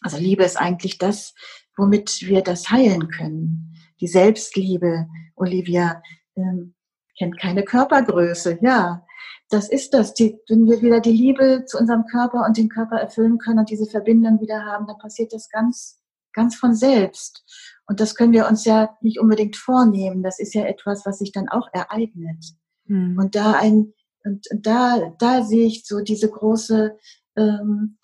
Also 0.00 0.18
Liebe 0.18 0.44
ist 0.44 0.56
eigentlich 0.56 0.98
das, 0.98 1.34
womit 1.76 2.22
wir 2.22 2.42
das 2.42 2.70
heilen 2.70 3.08
können. 3.08 3.74
Die 4.00 4.08
Selbstliebe, 4.08 5.08
Olivia, 5.34 6.00
ähm, 6.36 6.74
kennt 7.18 7.40
keine 7.40 7.64
Körpergröße. 7.64 8.58
Ja, 8.60 9.04
das 9.48 9.68
ist 9.68 9.94
das. 9.94 10.14
Die, 10.14 10.38
wenn 10.48 10.66
wir 10.66 10.80
wieder 10.80 11.00
die 11.00 11.12
Liebe 11.12 11.64
zu 11.66 11.78
unserem 11.78 12.04
Körper 12.06 12.44
und 12.46 12.56
dem 12.56 12.68
Körper 12.68 12.96
erfüllen 12.96 13.38
können 13.38 13.60
und 13.60 13.70
diese 13.70 13.86
Verbindung 13.86 14.40
wieder 14.40 14.64
haben, 14.64 14.86
dann 14.86 14.98
passiert 14.98 15.32
das 15.32 15.48
ganz 15.48 16.00
ganz 16.34 16.56
von 16.56 16.74
selbst. 16.74 17.44
Und 17.86 18.00
das 18.00 18.14
können 18.14 18.32
wir 18.32 18.48
uns 18.48 18.64
ja 18.64 18.96
nicht 19.00 19.18
unbedingt 19.18 19.56
vornehmen. 19.56 20.22
Das 20.22 20.38
ist 20.38 20.54
ja 20.54 20.64
etwas, 20.64 21.06
was 21.06 21.18
sich 21.18 21.32
dann 21.32 21.48
auch 21.48 21.68
ereignet. 21.72 22.44
Mhm. 22.84 23.18
Und 23.18 23.34
da 23.34 23.52
ein, 23.52 23.92
und, 24.24 24.46
da, 24.52 25.14
da 25.18 25.42
sehe 25.42 25.66
ich 25.66 25.86
so 25.86 26.00
diese 26.00 26.30
große, 26.30 26.96
ähm, 27.36 27.98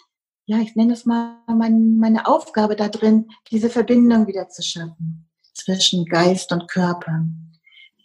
ja, 0.47 0.59
ich 0.59 0.75
nenne 0.75 0.93
es 0.93 1.07
mal 1.07 1.39
mein, 1.47 1.97
meine 1.97 2.27
Aufgabe 2.27 2.77
da 2.77 2.89
drin, 2.89 3.29
diese 3.51 3.71
Verbindung 3.71 4.27
wieder 4.27 4.49
zu 4.49 4.63
schaffen 4.63 5.29
zwischen 5.55 6.05
Geist 6.07 6.53
und 6.53 6.69
Körper. 6.69 7.25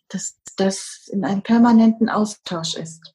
Dass 0.09 0.39
das 0.55 1.09
in 1.11 1.25
einem 1.25 1.41
permanenten 1.41 2.09
Austausch 2.09 2.75
ist. 2.75 3.13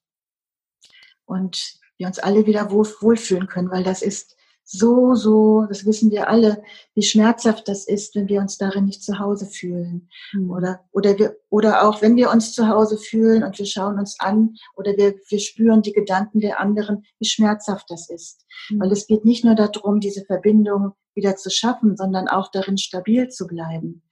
Und 1.25 1.79
wir 1.97 2.07
uns 2.07 2.19
alle 2.19 2.47
wieder 2.47 2.71
wohl, 2.71 2.87
wohlfühlen 3.01 3.47
können, 3.47 3.71
weil 3.71 3.85
das 3.85 4.03
ist 4.03 4.37
so, 4.73 5.17
so, 5.17 5.67
das 5.69 5.85
wissen 5.85 6.13
wir 6.13 6.29
alle, 6.29 6.63
wie 6.95 7.03
schmerzhaft 7.03 7.67
das 7.67 7.89
ist, 7.89 8.15
wenn 8.15 8.29
wir 8.29 8.41
uns 8.41 8.57
darin 8.57 8.85
nicht 8.85 9.03
zu 9.03 9.19
Hause 9.19 9.47
fühlen. 9.47 10.09
Mhm. 10.33 10.49
Oder, 10.49 10.85
oder 10.93 11.19
wir, 11.19 11.37
oder 11.49 11.89
auch 11.89 12.03
wenn 12.03 12.15
wir 12.15 12.31
uns 12.31 12.53
zu 12.53 12.69
Hause 12.69 12.97
fühlen 12.97 13.43
und 13.43 13.59
wir 13.59 13.67
schauen 13.67 13.99
uns 13.99 14.21
an 14.21 14.55
oder 14.77 14.97
wir, 14.97 15.17
wir 15.29 15.41
spüren 15.41 15.83
die 15.83 15.93
Gedanken 15.93 16.39
der 16.39 16.61
anderen, 16.61 17.05
wie 17.19 17.27
schmerzhaft 17.27 17.91
das 17.91 18.09
ist. 18.09 18.47
Mhm. 18.71 18.81
Weil 18.81 18.93
es 18.93 19.09
geht 19.09 19.25
nicht 19.25 19.45
nur 19.45 19.57
darum, 19.57 19.99
diese 19.99 20.25
Verbindung 20.25 20.93
wieder 21.17 21.35
zu 21.35 21.51
schaffen, 21.51 21.97
sondern 21.97 22.29
auch 22.29 22.49
darin 22.53 22.79
stabil 22.79 23.29
zu 23.29 23.49
bleiben. 23.49 24.05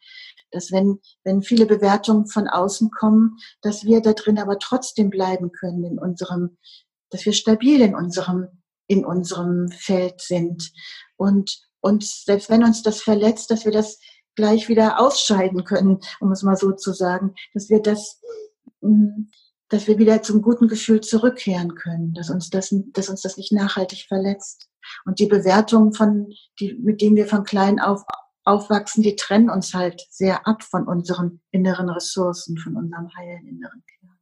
Dass 0.51 0.73
wenn, 0.73 0.99
wenn 1.23 1.43
viele 1.43 1.67
Bewertungen 1.67 2.27
von 2.27 2.49
außen 2.49 2.91
kommen, 2.91 3.37
dass 3.63 3.85
wir 3.85 4.03
da 4.03 4.13
drin 4.13 4.41
aber 4.41 4.59
trotzdem 4.59 5.09
bleiben 5.09 5.53
können 5.53 5.85
in 5.85 5.99
unserem, 6.01 6.57
dass 7.11 7.25
wir 7.25 7.33
stabil 7.33 7.81
in 7.81 7.95
unserem 7.95 8.58
in 8.89 9.05
unserem 9.05 9.69
Feld 9.71 10.21
sind. 10.21 10.73
Und, 11.17 11.61
und 11.81 12.05
selbst 12.05 12.51
wenn 12.51 12.65
uns 12.65 12.83
das 12.83 13.01
verletzt, 13.01 13.51
dass 13.51 13.65
wir 13.65 13.73
das 13.73 14.01
gleich 14.35 14.69
wieder 14.69 15.01
ausscheiden 15.01 15.65
können, 15.65 16.01
um 16.21 16.33
es 16.33 16.43
mal 16.43 16.57
so 16.57 16.73
zu 16.73 16.93
sagen, 16.93 17.35
dass 17.55 17.69
wir 17.71 17.81
das, 17.81 18.21
mm, 18.81 19.29
dass 19.69 19.87
wir 19.87 19.99
wieder 19.99 20.23
zum 20.23 20.43
guten 20.43 20.67
Gefühl 20.69 21.01
zurückkehren 21.01 21.75
können, 21.75 22.15
dass 22.15 22.31
uns 22.31 22.51
das, 22.51 22.75
dass 22.93 23.09
uns 23.09 23.23
das 23.23 23.37
nicht 23.37 23.53
nachhaltig 23.53 24.07
verletzt. 24.09 24.69
Und 25.05 25.19
die 25.19 25.27
Bewertungen 25.27 25.93
von, 25.93 26.33
die, 26.59 26.75
mit 26.75 27.03
denen 27.03 27.17
wir 27.17 27.27
von 27.27 27.45
klein 27.45 27.79
auf 27.79 28.03
aufwachsen, 28.49 29.03
die 29.03 29.15
trennen 29.15 29.51
uns 29.51 29.75
halt 29.75 30.07
sehr 30.11 30.47
ab 30.47 30.63
von 30.63 30.89
unseren 30.89 31.43
inneren 31.51 31.91
Ressourcen, 31.91 32.57
von 32.57 32.77
unserem 32.77 33.15
heilen 33.15 33.47
inneren 33.47 33.85
Kern. 33.87 34.19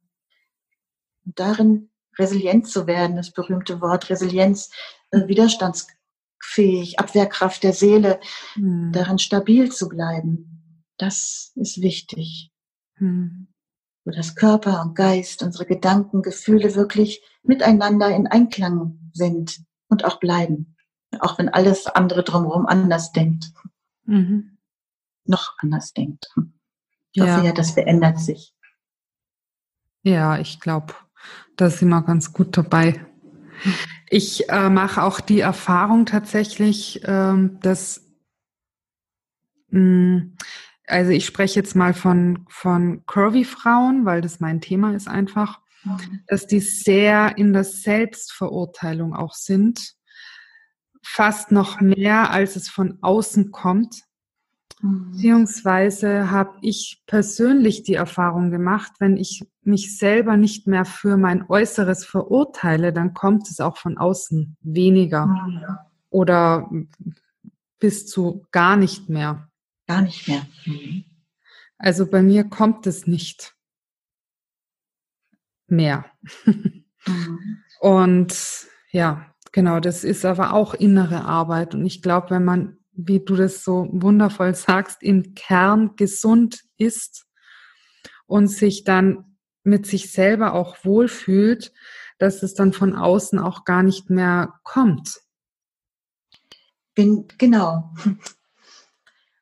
Und 1.25 1.39
darin 1.39 1.89
resilient 2.17 2.67
zu 2.67 2.87
werden, 2.87 3.15
das 3.15 3.31
berühmte 3.31 3.81
Wort 3.81 4.09
Resilienz, 4.09 4.71
äh, 5.11 5.27
widerstandsfähig, 5.27 6.99
Abwehrkraft 6.99 7.63
der 7.63 7.73
Seele, 7.73 8.19
hm. 8.53 8.91
darin 8.91 9.19
stabil 9.19 9.71
zu 9.71 9.87
bleiben. 9.87 10.85
Das 10.97 11.51
ist 11.55 11.81
wichtig. 11.81 12.51
Hm. 12.95 13.47
So 14.05 14.11
dass 14.11 14.35
Körper 14.35 14.81
und 14.81 14.95
Geist, 14.95 15.43
unsere 15.43 15.65
Gedanken, 15.65 16.21
Gefühle 16.21 16.75
wirklich 16.75 17.21
miteinander 17.43 18.09
in 18.09 18.27
Einklang 18.27 19.11
sind 19.13 19.59
und 19.89 20.05
auch 20.05 20.19
bleiben. 20.19 20.75
Auch 21.19 21.37
wenn 21.37 21.49
alles 21.49 21.87
andere 21.87 22.23
drumherum 22.23 22.65
anders 22.65 23.11
denkt. 23.11 23.51
Mhm. 24.05 24.57
Noch 25.25 25.55
anders 25.59 25.93
denkt. 25.93 26.33
Ich 27.11 27.21
hoffe 27.21 27.31
ja, 27.31 27.43
ja 27.43 27.51
das 27.51 27.71
verändert 27.71 28.19
sich. 28.19 28.53
Ja, 30.03 30.37
ich 30.37 30.59
glaube, 30.59 30.93
da 31.57 31.69
sind 31.69 31.89
wir 31.89 32.01
ganz 32.03 32.31
gut 32.31 32.55
dabei. 32.55 33.05
Ich 34.09 34.49
äh, 34.49 34.69
mache 34.69 35.03
auch 35.03 35.19
die 35.19 35.41
Erfahrung 35.41 36.05
tatsächlich, 36.05 37.01
ähm, 37.03 37.59
dass, 37.61 38.05
mh, 39.69 39.79
mm, 39.81 40.37
also 40.85 41.11
ich 41.11 41.25
spreche 41.25 41.59
jetzt 41.59 41.75
mal 41.75 41.93
von, 41.93 42.45
von 42.47 43.05
Curvy-Frauen, 43.05 44.05
weil 44.05 44.21
das 44.21 44.39
mein 44.39 44.61
Thema 44.61 44.95
ist 44.95 45.09
einfach, 45.09 45.59
mhm. 45.83 46.21
dass 46.27 46.47
die 46.47 46.61
sehr 46.61 47.37
in 47.37 47.51
der 47.51 47.65
Selbstverurteilung 47.65 49.13
auch 49.13 49.33
sind, 49.33 49.95
fast 51.03 51.51
noch 51.51 51.81
mehr, 51.81 52.31
als 52.31 52.55
es 52.55 52.69
von 52.69 52.99
außen 53.01 53.51
kommt. 53.51 54.03
Mhm. 54.81 55.11
Beziehungsweise 55.11 56.31
habe 56.31 56.57
ich 56.61 57.03
persönlich 57.07 57.83
die 57.83 57.95
Erfahrung 57.95 58.51
gemacht, 58.51 58.93
wenn 58.99 59.17
ich 59.17 59.45
mich 59.63 59.97
selber 59.97 60.37
nicht 60.37 60.67
mehr 60.67 60.85
für 60.85 61.17
mein 61.17 61.49
Äußeres 61.49 62.05
verurteile, 62.05 62.93
dann 62.93 63.13
kommt 63.13 63.49
es 63.49 63.59
auch 63.59 63.77
von 63.77 63.97
außen 63.97 64.57
weniger 64.61 65.27
mhm. 65.27 65.65
oder 66.09 66.69
bis 67.79 68.07
zu 68.07 68.45
gar 68.51 68.77
nicht 68.77 69.09
mehr. 69.09 69.49
Gar 69.87 70.01
nicht 70.01 70.27
mehr. 70.27 70.45
Mhm. 70.65 71.05
Also 71.77 72.07
bei 72.07 72.21
mir 72.21 72.43
kommt 72.43 72.87
es 72.87 73.07
nicht 73.07 73.55
mehr. 75.67 76.05
Mhm. 76.45 77.63
Und 77.79 78.67
ja, 78.91 79.33
genau, 79.51 79.79
das 79.79 80.03
ist 80.03 80.25
aber 80.25 80.53
auch 80.53 80.73
innere 80.73 81.25
Arbeit. 81.25 81.75
Und 81.75 81.85
ich 81.85 82.01
glaube, 82.01 82.31
wenn 82.31 82.45
man 82.45 82.77
wie 82.97 83.19
du 83.19 83.35
das 83.35 83.63
so 83.63 83.87
wundervoll 83.91 84.55
sagst, 84.55 85.03
im 85.03 85.35
Kern 85.35 85.95
gesund 85.95 86.63
ist 86.77 87.27
und 88.25 88.47
sich 88.47 88.83
dann 88.83 89.37
mit 89.63 89.85
sich 89.85 90.11
selber 90.11 90.53
auch 90.53 90.83
wohlfühlt, 90.83 91.71
dass 92.17 92.41
es 92.41 92.55
dann 92.55 92.73
von 92.73 92.95
außen 92.95 93.37
auch 93.37 93.65
gar 93.65 93.83
nicht 93.83 94.09
mehr 94.09 94.55
kommt. 94.63 95.21
Bin, 96.95 97.27
genau. 97.37 97.93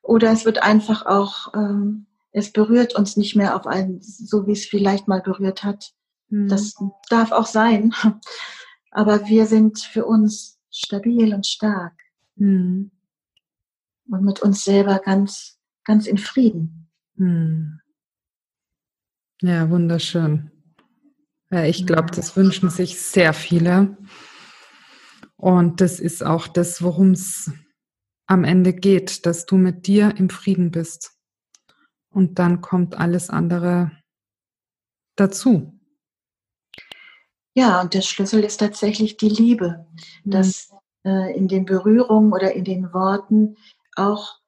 Oder 0.02 0.30
es 0.32 0.44
wird 0.44 0.62
einfach 0.62 1.06
auch, 1.06 1.54
ähm, 1.54 2.06
es 2.32 2.52
berührt 2.52 2.94
uns 2.94 3.16
nicht 3.16 3.34
mehr 3.34 3.56
auf 3.56 3.66
einen, 3.66 4.02
so 4.02 4.46
wie 4.46 4.52
es 4.52 4.66
vielleicht 4.66 5.08
mal 5.08 5.22
berührt 5.22 5.64
hat. 5.64 5.94
Mhm. 6.28 6.48
Das 6.48 6.74
darf 7.08 7.32
auch 7.32 7.46
sein. 7.46 7.94
Aber 8.90 9.26
wir 9.26 9.46
sind 9.46 9.80
für 9.80 10.04
uns 10.04 10.58
stabil 10.70 11.32
und 11.32 11.46
stark. 11.46 11.94
Mhm 12.34 12.90
und 14.10 14.24
mit 14.24 14.40
uns 14.40 14.64
selber 14.64 14.98
ganz, 14.98 15.58
ganz 15.84 16.06
in 16.06 16.18
Frieden. 16.18 16.90
Hm. 17.16 17.80
Ja, 19.42 19.68
wunderschön. 19.70 20.50
Ja, 21.50 21.64
ich 21.64 21.86
glaube, 21.86 22.10
das 22.10 22.36
wünschen 22.36 22.70
sich 22.70 23.00
sehr 23.00 23.32
viele. 23.32 23.96
Und 25.36 25.80
das 25.80 26.00
ist 26.00 26.24
auch 26.24 26.48
das, 26.48 26.82
worum 26.82 27.12
es 27.12 27.50
am 28.26 28.44
Ende 28.44 28.72
geht, 28.72 29.26
dass 29.26 29.46
du 29.46 29.56
mit 29.56 29.86
dir 29.86 30.16
im 30.16 30.30
Frieden 30.30 30.70
bist. 30.70 31.12
Und 32.10 32.38
dann 32.38 32.60
kommt 32.62 32.96
alles 32.96 33.30
andere 33.30 33.92
dazu. 35.16 35.78
Ja, 37.54 37.80
und 37.80 37.94
der 37.94 38.02
Schlüssel 38.02 38.42
ist 38.42 38.58
tatsächlich 38.58 39.16
die 39.16 39.28
Liebe, 39.28 39.86
hm. 40.22 40.30
dass 40.30 40.74
äh, 41.04 41.36
in 41.36 41.48
den 41.48 41.64
Berührungen 41.64 42.32
oder 42.32 42.52
in 42.54 42.64
den 42.64 42.92
Worten 42.92 43.56
auch, 43.96 44.40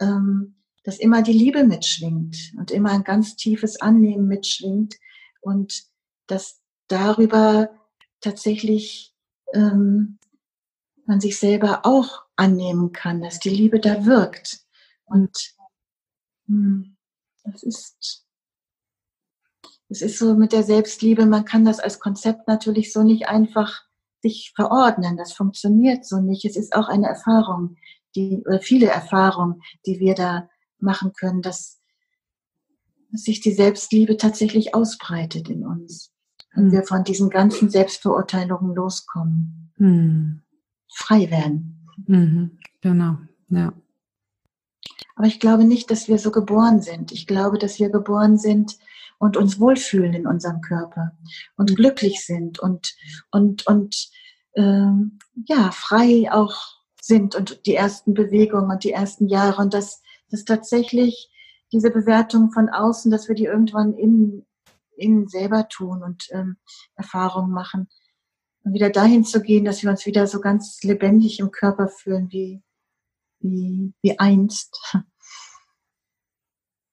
ähm, 0.00 0.56
dass 0.84 0.98
immer 0.98 1.22
die 1.22 1.32
Liebe 1.32 1.64
mitschwingt 1.64 2.52
und 2.58 2.70
immer 2.70 2.90
ein 2.90 3.04
ganz 3.04 3.36
tiefes 3.36 3.80
Annehmen 3.80 4.28
mitschwingt 4.28 4.96
und 5.40 5.84
dass 6.26 6.60
darüber 6.88 7.70
tatsächlich 8.20 9.14
ähm, 9.52 10.18
man 11.06 11.20
sich 11.20 11.38
selber 11.38 11.80
auch 11.84 12.22
annehmen 12.36 12.92
kann, 12.92 13.22
dass 13.22 13.38
die 13.38 13.50
Liebe 13.50 13.80
da 13.80 14.04
wirkt. 14.04 14.60
Und 15.04 15.54
hm, 16.46 16.96
das 17.44 17.62
ist, 17.62 18.26
es 19.88 20.02
ist 20.02 20.18
so 20.18 20.34
mit 20.34 20.52
der 20.52 20.62
Selbstliebe, 20.62 21.26
man 21.26 21.44
kann 21.44 21.64
das 21.64 21.80
als 21.80 22.00
Konzept 22.00 22.48
natürlich 22.48 22.92
so 22.92 23.02
nicht 23.02 23.28
einfach 23.28 23.84
sich 24.20 24.52
verordnen. 24.54 25.16
Das 25.16 25.32
funktioniert 25.32 26.04
so 26.04 26.20
nicht. 26.20 26.44
Es 26.44 26.56
ist 26.56 26.74
auch 26.74 26.88
eine 26.88 27.06
Erfahrung 27.06 27.76
die, 28.16 28.42
oder 28.46 28.60
viele 28.60 28.86
Erfahrungen, 28.88 29.62
die 29.84 30.00
wir 30.00 30.14
da 30.14 30.48
machen 30.78 31.12
können, 31.12 31.42
dass, 31.42 31.80
dass 33.12 33.22
sich 33.22 33.40
die 33.40 33.52
Selbstliebe 33.52 34.16
tatsächlich 34.16 34.74
ausbreitet 34.74 35.48
in 35.48 35.64
uns. 35.64 36.12
Und 36.54 36.66
mhm. 36.66 36.72
wir 36.72 36.82
von 36.84 37.04
diesen 37.04 37.30
ganzen 37.30 37.70
Selbstverurteilungen 37.70 38.74
loskommen. 38.74 39.72
Mhm. 39.76 40.42
Frei 40.92 41.30
werden. 41.30 41.86
Mhm. 42.06 42.58
Genau, 42.80 43.18
ja. 43.48 43.72
Aber 45.14 45.26
ich 45.26 45.40
glaube 45.40 45.64
nicht, 45.64 45.90
dass 45.90 46.08
wir 46.08 46.18
so 46.18 46.30
geboren 46.30 46.82
sind. 46.82 47.10
Ich 47.12 47.26
glaube, 47.26 47.58
dass 47.58 47.78
wir 47.78 47.88
geboren 47.88 48.38
sind 48.38 48.78
und 49.18 49.36
uns 49.36 49.58
wohlfühlen 49.58 50.12
in 50.12 50.26
unserem 50.26 50.60
Körper 50.60 51.16
und 51.56 51.70
mhm. 51.70 51.74
glücklich 51.74 52.24
sind 52.24 52.58
und, 52.58 52.94
und, 53.30 53.66
und 53.66 54.10
ähm, 54.54 55.18
ja, 55.46 55.70
frei 55.70 56.30
auch 56.30 56.75
sind 57.06 57.34
und 57.34 57.66
die 57.66 57.74
ersten 57.74 58.14
Bewegungen 58.14 58.70
und 58.70 58.84
die 58.84 58.92
ersten 58.92 59.28
Jahre 59.28 59.62
und 59.62 59.74
dass, 59.74 60.02
dass 60.30 60.44
tatsächlich 60.44 61.30
diese 61.72 61.90
Bewertung 61.90 62.50
von 62.52 62.68
außen, 62.68 63.10
dass 63.10 63.28
wir 63.28 63.34
die 63.34 63.44
irgendwann 63.44 63.94
innen, 63.94 64.46
innen 64.96 65.28
selber 65.28 65.68
tun 65.68 66.02
und 66.02 66.28
ähm, 66.30 66.56
Erfahrungen 66.94 67.50
machen. 67.50 67.88
Und 68.62 68.74
wieder 68.74 68.90
dahin 68.90 69.24
zu 69.24 69.40
gehen, 69.40 69.64
dass 69.64 69.82
wir 69.82 69.90
uns 69.90 70.06
wieder 70.06 70.26
so 70.26 70.40
ganz 70.40 70.82
lebendig 70.82 71.38
im 71.38 71.50
Körper 71.50 71.88
fühlen 71.88 72.30
wie, 72.30 72.62
wie, 73.40 73.94
wie 74.02 74.18
einst. 74.18 74.80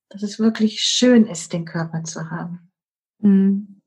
Dass 0.10 0.21
es 0.21 0.38
wirklich 0.38 0.82
schön 0.82 1.26
ist, 1.26 1.54
den 1.54 1.65
Körper 1.65 2.04
zu 2.04 2.30
haben. 2.30 2.71
Mhm. 3.17 3.83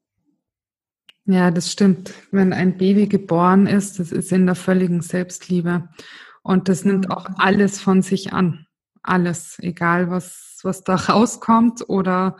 Ja, 1.26 1.50
das 1.50 1.72
stimmt. 1.72 2.14
Wenn 2.30 2.52
ein 2.52 2.78
Baby 2.78 3.08
geboren 3.08 3.66
ist, 3.66 3.98
das 3.98 4.12
ist 4.12 4.30
in 4.30 4.46
der 4.46 4.54
völligen 4.54 5.02
Selbstliebe. 5.02 5.88
Und 6.42 6.68
das 6.68 6.84
nimmt 6.84 7.10
auch 7.10 7.26
alles 7.36 7.80
von 7.80 8.02
sich 8.02 8.32
an. 8.32 8.66
Alles, 9.02 9.58
egal 9.58 10.08
was, 10.08 10.60
was 10.62 10.84
da 10.84 10.94
rauskommt 10.94 11.88
oder. 11.88 12.36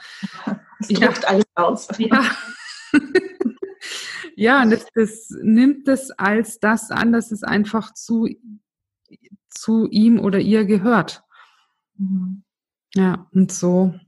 Es 0.79 0.91
ja, 0.91 1.09
alles 1.27 1.45
raus. 1.59 1.89
Ja. 1.99 2.23
ja, 4.37 4.63
und 4.63 4.71
das, 4.71 4.87
das 4.95 5.31
nimmt 5.43 5.89
es 5.89 6.11
als 6.11 6.61
das 6.61 6.91
an, 6.91 7.13
dass 7.13 7.33
es 7.33 7.43
einfach 7.43 7.95
zu, 7.95 8.29
zu 9.49 9.89
ihm 9.89 10.21
oder 10.21 10.39
ihr 10.39 10.67
gehört. 10.67 11.25
Mhm. 11.97 12.45
Ja, 12.95 13.27
und 13.33 13.53
so, 13.53 13.99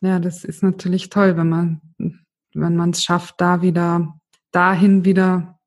ja, 0.00 0.18
das 0.18 0.42
ist 0.44 0.64
natürlich 0.64 1.08
toll, 1.08 1.36
wenn 1.36 1.48
man 1.48 1.80
wenn 2.60 2.76
man 2.76 2.90
es 2.90 3.04
schafft, 3.04 3.40
da 3.40 3.62
wieder, 3.62 4.18
dahin 4.50 5.04
wieder 5.04 5.60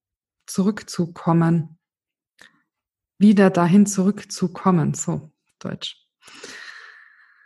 zurückzukommen. 0.46 1.78
Wieder 3.18 3.50
dahin 3.50 3.86
zurückzukommen, 3.86 4.94
so 4.94 5.32
Deutsch 5.60 6.08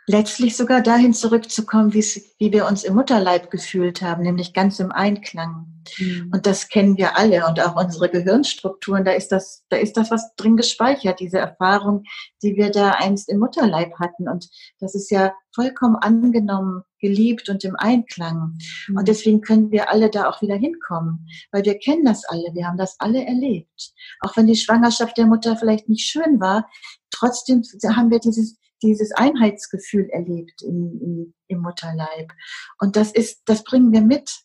letztlich 0.06 0.56
sogar 0.56 0.82
dahin 0.82 1.14
zurückzukommen, 1.14 1.94
wie 1.94 2.52
wir 2.52 2.66
uns 2.66 2.84
im 2.84 2.94
Mutterleib 2.94 3.50
gefühlt 3.50 4.02
haben, 4.02 4.22
nämlich 4.22 4.52
ganz 4.52 4.78
im 4.78 4.92
Einklang. 4.92 5.82
Mhm. 5.98 6.30
Und 6.32 6.46
das 6.46 6.68
kennen 6.68 6.96
wir 6.96 7.16
alle 7.16 7.46
und 7.46 7.60
auch 7.60 7.76
unsere 7.76 8.08
Gehirnstrukturen, 8.08 9.04
da 9.04 9.12
ist 9.12 9.28
das, 9.32 9.64
da 9.68 9.76
ist 9.76 9.96
das 9.96 10.10
was 10.10 10.34
drin 10.36 10.56
gespeichert, 10.56 11.20
diese 11.20 11.38
Erfahrung, 11.38 12.04
die 12.42 12.56
wir 12.56 12.70
da 12.70 12.92
einst 12.92 13.28
im 13.28 13.38
Mutterleib 13.38 13.98
hatten. 13.98 14.28
Und 14.28 14.48
das 14.78 14.94
ist 14.94 15.10
ja 15.10 15.32
vollkommen 15.54 15.96
angenommen, 15.96 16.82
geliebt 17.00 17.48
und 17.48 17.64
im 17.64 17.76
Einklang. 17.76 18.58
Mhm. 18.88 18.96
Und 18.96 19.08
deswegen 19.08 19.40
können 19.40 19.70
wir 19.70 19.90
alle 19.90 20.10
da 20.10 20.28
auch 20.28 20.42
wieder 20.42 20.56
hinkommen, 20.56 21.28
weil 21.52 21.64
wir 21.64 21.78
kennen 21.78 22.04
das 22.04 22.24
alle, 22.24 22.54
wir 22.54 22.66
haben 22.66 22.78
das 22.78 22.96
alle 22.98 23.24
erlebt. 23.24 23.92
Auch 24.20 24.36
wenn 24.36 24.46
die 24.46 24.56
Schwangerschaft 24.56 25.16
der 25.16 25.26
Mutter 25.26 25.56
vielleicht 25.56 25.88
nicht 25.88 26.08
schön 26.08 26.40
war, 26.40 26.68
trotzdem 27.10 27.62
haben 27.94 28.10
wir 28.10 28.18
dieses, 28.18 28.58
dieses 28.82 29.12
Einheitsgefühl 29.12 30.08
erlebt 30.10 30.62
in, 30.62 31.00
in, 31.00 31.34
im 31.48 31.60
Mutterleib. 31.60 32.32
Und 32.78 32.96
das 32.96 33.12
ist, 33.12 33.42
das 33.46 33.64
bringen 33.64 33.92
wir 33.92 34.02
mit. 34.02 34.44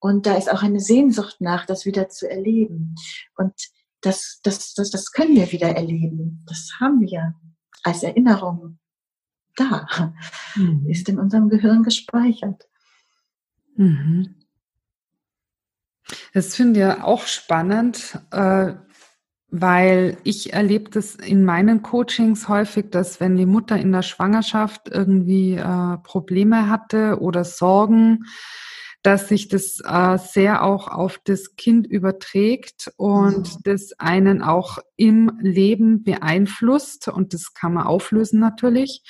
Und 0.00 0.26
da 0.26 0.36
ist 0.36 0.50
auch 0.52 0.62
eine 0.62 0.80
Sehnsucht 0.80 1.40
nach, 1.40 1.64
das 1.66 1.86
wieder 1.86 2.08
zu 2.08 2.30
erleben. 2.30 2.94
Und 3.36 3.54
das, 4.02 4.40
das, 4.42 4.74
das, 4.74 4.90
das 4.90 5.12
können 5.12 5.34
wir 5.34 5.50
wieder 5.50 5.68
erleben. 5.68 6.44
Das 6.46 6.72
haben 6.78 7.00
wir 7.00 7.34
als 7.82 8.02
Erinnerung 8.02 8.78
da. 9.56 10.14
Mhm. 10.56 10.86
Ist 10.88 11.08
in 11.08 11.18
unserem 11.18 11.48
Gehirn 11.48 11.82
gespeichert. 11.82 12.68
Mhm. 13.76 14.34
Das 16.32 16.54
finde 16.54 16.80
ich 16.80 16.86
ja 16.86 17.04
auch 17.04 17.26
spannend, 17.26 18.18
äh, 18.30 18.74
weil 19.56 20.16
ich 20.24 20.52
erlebe 20.52 20.90
das 20.90 21.14
in 21.14 21.44
meinen 21.44 21.82
Coachings 21.82 22.48
häufig, 22.48 22.90
dass 22.90 23.20
wenn 23.20 23.36
die 23.36 23.46
Mutter 23.46 23.76
in 23.76 23.92
der 23.92 24.02
Schwangerschaft 24.02 24.88
irgendwie 24.90 25.54
äh, 25.54 25.96
Probleme 26.02 26.68
hatte 26.68 27.20
oder 27.20 27.44
Sorgen, 27.44 28.24
dass 29.04 29.28
sich 29.28 29.46
das 29.46 29.78
äh, 29.84 30.18
sehr 30.18 30.64
auch 30.64 30.88
auf 30.88 31.20
das 31.22 31.54
Kind 31.54 31.86
überträgt 31.86 32.92
und 32.96 33.54
mhm. 33.54 33.60
das 33.62 33.92
einen 33.98 34.42
auch 34.42 34.78
im 34.96 35.38
Leben 35.40 36.02
beeinflusst. 36.02 37.06
Und 37.06 37.32
das 37.32 37.54
kann 37.54 37.74
man 37.74 37.86
auflösen 37.86 38.40
natürlich. 38.40 39.04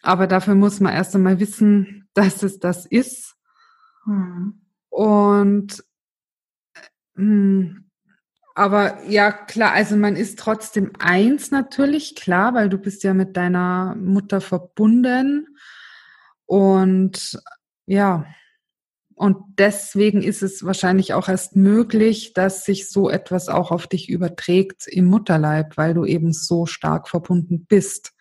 Aber 0.00 0.26
dafür 0.26 0.54
muss 0.54 0.80
man 0.80 0.94
erst 0.94 1.14
einmal 1.14 1.40
wissen, 1.40 2.08
dass 2.14 2.42
es 2.42 2.58
das 2.58 2.86
ist. 2.86 3.36
Mhm. 4.06 4.62
Und 4.88 5.84
mh, 7.16 7.22
hm, 7.22 7.85
aber 8.56 9.04
ja, 9.04 9.32
klar, 9.32 9.72
also 9.72 9.96
man 9.96 10.16
ist 10.16 10.38
trotzdem 10.38 10.92
eins 10.98 11.50
natürlich, 11.50 12.16
klar, 12.16 12.54
weil 12.54 12.70
du 12.70 12.78
bist 12.78 13.02
ja 13.02 13.12
mit 13.12 13.36
deiner 13.36 13.94
Mutter 13.96 14.40
verbunden. 14.40 15.58
Und 16.46 17.38
ja, 17.84 18.24
und 19.14 19.36
deswegen 19.58 20.22
ist 20.22 20.42
es 20.42 20.64
wahrscheinlich 20.64 21.12
auch 21.12 21.28
erst 21.28 21.54
möglich, 21.54 22.32
dass 22.32 22.64
sich 22.64 22.88
so 22.88 23.10
etwas 23.10 23.50
auch 23.50 23.70
auf 23.70 23.86
dich 23.88 24.08
überträgt 24.08 24.86
im 24.86 25.04
Mutterleib, 25.04 25.76
weil 25.76 25.92
du 25.92 26.06
eben 26.06 26.32
so 26.32 26.64
stark 26.64 27.10
verbunden 27.10 27.66
bist. 27.66 28.14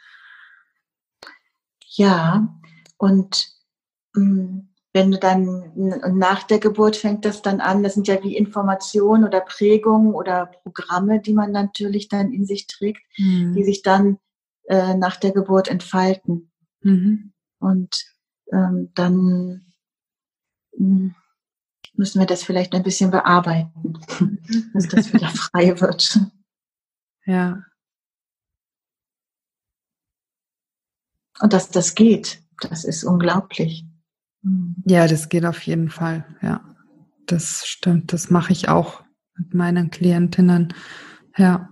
Ja, 1.87 2.59
und 2.97 3.47
mh, 4.15 4.25
mm, 4.25 4.74
wenn 4.95 5.11
du 5.11 5.19
dann 5.19 5.73
nach 6.17 6.43
der 6.43 6.59
Geburt 6.59 6.95
fängt 6.95 7.25
das 7.25 7.41
dann 7.41 7.59
an, 7.59 7.83
das 7.83 7.95
sind 7.95 8.07
ja 8.07 8.23
wie 8.23 8.37
Informationen 8.37 9.25
oder 9.25 9.41
Prägungen 9.41 10.13
oder 10.13 10.45
Programme, 10.63 11.19
die 11.19 11.33
man 11.33 11.51
natürlich 11.51 12.07
dann 12.07 12.31
in 12.31 12.45
sich 12.45 12.65
trägt, 12.67 13.01
mhm. 13.17 13.53
die 13.53 13.65
sich 13.65 13.81
dann 13.81 14.19
äh, 14.69 14.93
nach 14.93 15.17
der 15.17 15.33
Geburt 15.33 15.67
entfalten. 15.67 16.49
Mhm. 16.79 17.33
Und 17.59 18.05
ähm, 18.53 18.91
dann 18.95 19.65
mh, 20.77 20.87
hm, 20.87 21.15
müssen 21.95 22.19
wir 22.19 22.25
das 22.25 22.43
vielleicht 22.43 22.73
ein 22.73 22.83
bisschen 22.83 23.11
bearbeiten, 23.11 23.99
dass 24.73 24.87
das 24.87 25.11
wieder 25.11 25.27
frei 25.27 25.77
wird. 25.81 26.21
Ja. 27.25 27.65
Und 31.41 31.51
dass 31.51 31.69
das 31.69 31.95
geht, 31.95 32.41
das 32.61 32.85
ist 32.85 33.03
unglaublich. 33.03 33.85
Mhm. 34.45 34.75
Ja, 34.85 35.07
das 35.07 35.29
geht 35.29 35.45
auf 35.45 35.61
jeden 35.63 35.89
Fall. 35.89 36.25
Ja, 36.41 36.61
das 37.25 37.65
stimmt. 37.67 38.13
Das 38.13 38.29
mache 38.29 38.53
ich 38.53 38.69
auch 38.69 39.03
mit 39.37 39.53
meinen 39.53 39.89
Klientinnen. 39.89 40.73
Ja. 41.37 41.69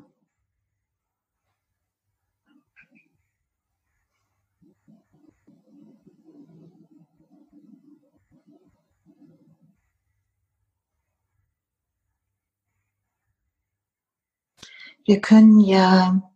Wir 15.05 15.19
können 15.19 15.59
ja 15.59 16.31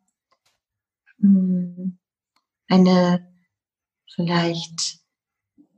hm, 1.20 1.98
eine 2.68 3.28
vielleicht 4.14 5.07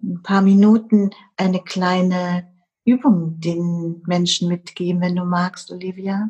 ein 0.02 0.22
paar 0.24 0.42
Minuten 0.42 1.12
eine 1.38 1.62
kleine 1.62 2.48
Übung 2.86 3.40
den 3.40 4.02
Menschen 4.06 4.48
mitgeben, 4.48 5.02
wenn 5.02 5.16
du 5.16 5.26
magst, 5.26 5.72
Olivia? 5.72 6.30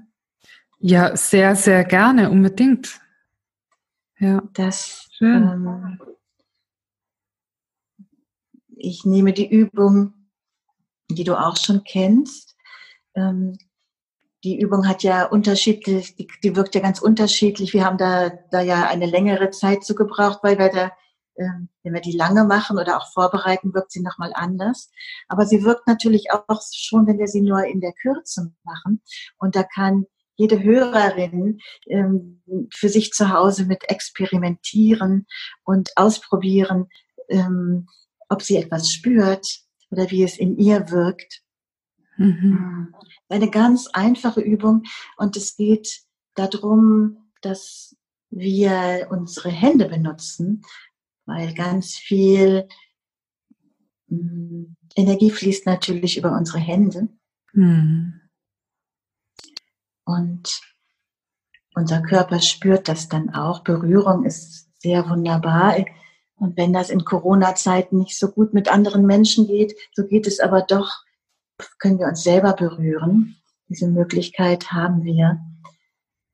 Ja, 0.80 1.16
sehr, 1.16 1.56
sehr 1.56 1.84
gerne, 1.84 2.30
unbedingt. 2.30 3.00
Ja. 4.18 4.42
Das, 4.54 5.10
ähm, 5.22 6.00
ich 8.76 9.06
nehme 9.06 9.34
die 9.34 9.50
Übung, 9.50 10.14
die 11.10 11.24
du 11.24 11.36
auch 11.36 11.58
schon 11.58 11.84
kennst. 11.84 12.56
Ähm, 13.16 13.58
die 14.44 14.60
Übung 14.60 14.88
hat 14.88 15.04
ja 15.04 15.26
unterschiedlich, 15.26 16.16
die, 16.16 16.28
die, 16.44 16.56
wirkt 16.56 16.76
ja 16.76 16.82
ganz 16.82 17.02
unterschiedlich. 17.02 17.74
Wir 17.74 17.84
haben 17.84 17.98
da, 17.98 18.30
da 18.52 18.62
ja 18.62 18.88
eine 18.88 19.06
längere 19.06 19.50
Zeit 19.50 19.84
zu 19.84 19.96
gebraucht, 19.96 20.40
weil 20.44 20.58
wir 20.58 20.70
da 20.70 20.92
wenn 21.40 21.94
wir 21.94 22.02
die 22.02 22.16
lange 22.16 22.44
machen 22.44 22.78
oder 22.78 22.98
auch 22.98 23.12
vorbereiten, 23.14 23.74
wirkt 23.74 23.92
sie 23.92 24.02
nochmal 24.02 24.32
anders. 24.34 24.92
Aber 25.28 25.46
sie 25.46 25.64
wirkt 25.64 25.88
natürlich 25.88 26.32
auch 26.32 26.62
schon, 26.74 27.08
wenn 27.08 27.20
wir 27.20 27.28
sie 27.28 27.42
nur 27.42 27.66
in 27.66 27.82
der 27.82 27.94
Kürze 27.94 28.54
machen. 28.64 29.02
Und 29.38 29.56
da 29.56 29.64
kann 29.64 30.06
jede 30.36 30.64
Hörerin 30.64 31.60
ähm, 31.88 32.42
für 32.74 32.90
sich 32.90 33.12
zu 33.12 33.30
Hause 33.30 33.66
mit 33.66 33.90
experimentieren 33.90 35.28
und 35.64 35.90
ausprobieren, 35.96 36.88
ähm, 37.28 37.88
ob 38.30 38.42
sie 38.42 38.58
etwas 38.58 38.90
spürt 38.90 39.48
oder 39.92 40.10
wie 40.12 40.24
es 40.24 40.38
in 40.38 40.58
ihr 40.58 40.92
wirkt. 40.92 41.42
Mhm. 42.18 42.94
Eine 43.28 43.50
ganz 43.50 43.88
einfache 43.92 44.42
Übung 44.42 44.84
und 45.18 45.36
es 45.36 45.56
geht 45.56 46.02
darum, 46.36 47.32
dass 47.42 47.96
wir 48.30 49.08
unsere 49.10 49.50
Hände 49.50 49.90
benutzen, 49.90 50.62
weil 51.30 51.54
ganz 51.54 51.96
viel 51.96 52.68
hm, 54.10 54.76
Energie 54.96 55.30
fließt 55.30 55.66
natürlich 55.66 56.18
über 56.18 56.36
unsere 56.36 56.60
Hände. 56.60 57.08
Mhm. 57.54 58.22
Und 60.06 60.62
unser 61.76 62.02
Körper 62.02 62.40
spürt 62.40 62.88
das 62.88 63.08
dann 63.08 63.30
auch. 63.30 63.64
Berührung 63.64 64.26
ist 64.26 64.70
sehr 64.80 65.08
wunderbar. 65.08 65.78
Und 66.36 66.58
wenn 66.58 66.74
das 66.74 66.90
in 66.90 67.06
Corona-Zeiten 67.06 68.00
nicht 68.00 68.18
so 68.18 68.32
gut 68.32 68.54
mit 68.54 68.72
anderen 68.72 69.06
Menschen 69.06 69.46
geht, 69.48 69.76
so 69.94 70.06
geht 70.08 70.26
es 70.26 70.40
aber 70.40 70.64
doch, 70.64 70.90
können 71.78 72.00
wir 72.00 72.08
uns 72.08 72.24
selber 72.24 72.54
berühren. 72.54 73.36
Diese 73.68 73.88
Möglichkeit 73.88 74.72
haben 74.72 75.04
wir. 75.04 75.40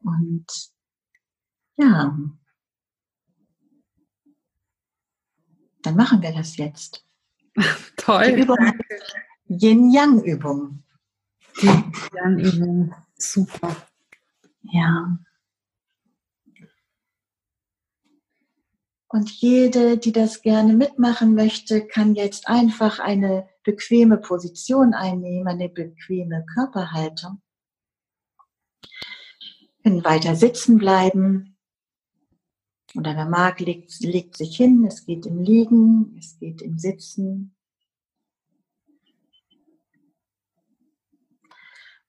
Und 0.03 0.45
ja, 1.77 2.17
Dann 5.85 5.95
machen 5.95 6.21
wir 6.23 6.33
das 6.33 6.57
jetzt. 6.57 7.05
Toll. 7.97 8.47
Yin-Yang-Übung. 9.47 10.83
Yin-Yang-Übung. 11.61 12.95
Super. 13.15 13.75
Ja. 14.63 15.19
Und 19.07 19.29
jede, 19.29 19.97
die 19.97 20.11
das 20.11 20.41
gerne 20.41 20.73
mitmachen 20.73 21.35
möchte, 21.35 21.85
kann 21.85 22.15
jetzt 22.15 22.47
einfach 22.47 22.99
eine 22.99 23.47
bequeme 23.63 24.17
Position 24.17 24.95
einnehmen, 24.95 25.47
eine 25.47 25.69
bequeme 25.69 26.45
Körperhaltung. 26.51 27.41
Können 29.83 30.03
weiter 30.03 30.35
sitzen 30.35 30.79
bleiben 30.79 31.54
oder 32.95 33.15
wer 33.15 33.25
mag, 33.25 33.59
legt, 33.59 33.99
legt 34.01 34.37
sich 34.37 34.57
hin. 34.57 34.85
Es 34.85 35.05
geht 35.05 35.25
im 35.25 35.41
Liegen, 35.41 36.15
es 36.17 36.37
geht 36.39 36.61
im 36.61 36.77
Sitzen. 36.77 37.55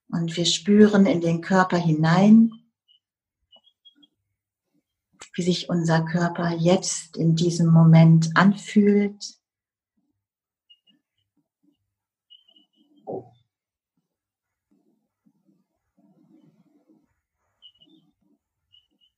Und 0.09 0.37
wir 0.37 0.47
spüren 0.47 1.07
in 1.07 1.21
den 1.21 1.41
Körper 1.41 1.77
hinein, 1.77 2.53
wie 5.35 5.43
sich 5.43 5.69
unser 5.69 6.05
Körper 6.05 6.57
jetzt 6.57 7.17
in 7.17 7.37
diesem 7.37 7.71
Moment 7.73 8.31
anfühlt. 8.35 9.37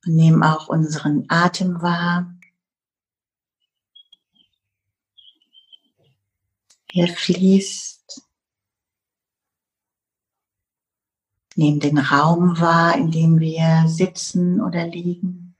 Und 0.09 0.17
nehmen 0.17 0.43
auch 0.43 0.69
unseren 0.69 1.27
Atem 1.29 1.83
wahr. 1.83 2.35
Er 6.91 7.09
fließt. 7.09 8.23
Nehmen 11.57 11.81
den 11.81 11.99
Raum 11.99 12.59
wahr, 12.59 12.97
in 12.97 13.11
dem 13.11 13.39
wir 13.39 13.85
sitzen 13.87 14.63
oder 14.63 14.87
liegen. 14.87 15.55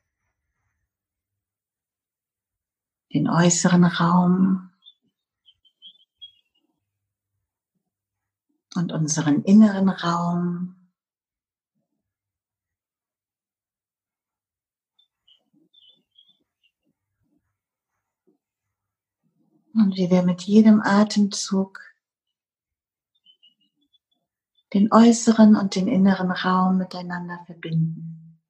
Den 3.13 3.29
äußeren 3.29 3.85
Raum. 3.85 4.71
Und 8.77 8.93
unseren 8.93 9.43
inneren 9.43 9.91
Raum. 9.91 10.78
Und 19.79 19.97
wie 19.97 20.11
wir 20.11 20.23
mit 20.25 20.43
jedem 20.43 20.83
Atemzug 20.83 21.81
den 24.75 24.93
äußeren 24.93 25.55
und 25.55 25.77
den 25.77 25.87
inneren 25.87 26.33
Raum 26.33 26.79
miteinander 26.79 27.41
verbinden. 27.47 28.41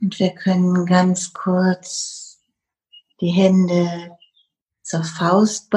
Und 0.00 0.18
wir 0.18 0.34
können 0.34 0.84
ganz 0.84 1.32
kurz 1.32 2.42
die 3.20 3.30
Hände 3.30 4.18
zur 4.94 5.02
Faust. 5.02 5.70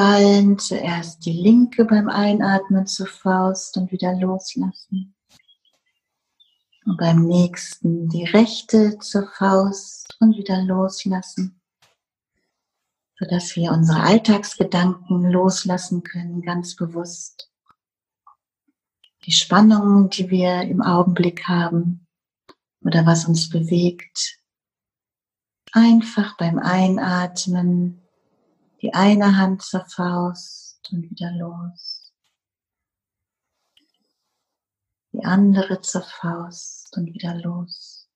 Zuerst 0.59 1.25
die 1.25 1.31
linke 1.31 1.85
beim 1.85 2.07
Einatmen 2.07 2.85
zur 2.85 3.07
Faust 3.07 3.75
und 3.75 3.91
wieder 3.91 4.13
loslassen. 4.13 5.15
Und 6.85 6.97
beim 6.97 7.25
nächsten 7.25 8.09
die 8.09 8.25
rechte 8.25 8.99
zur 8.99 9.27
Faust 9.27 10.15
und 10.19 10.37
wieder 10.37 10.61
loslassen. 10.61 11.59
Sodass 13.17 13.55
wir 13.55 13.71
unsere 13.71 14.01
Alltagsgedanken 14.01 15.31
loslassen 15.31 16.03
können, 16.03 16.43
ganz 16.43 16.75
bewusst. 16.75 17.51
Die 19.25 19.31
Spannungen, 19.31 20.11
die 20.11 20.29
wir 20.29 20.61
im 20.61 20.83
Augenblick 20.83 21.47
haben 21.47 22.05
oder 22.81 23.03
was 23.07 23.25
uns 23.25 23.49
bewegt, 23.49 24.37
einfach 25.71 26.37
beim 26.37 26.59
Einatmen 26.59 28.06
die 28.87 28.93
eine 28.93 29.35
Hand 29.35 29.63
zur 29.63 29.83
Faust 29.85 30.79
und 30.93 31.09
wieder 31.09 31.29
los. 31.33 32.13
Die 35.11 35.25
andere 35.25 35.81
zur 35.81 36.03
Faust 36.03 36.95
und 36.95 37.13
wieder 37.13 37.35
los. 37.35 38.09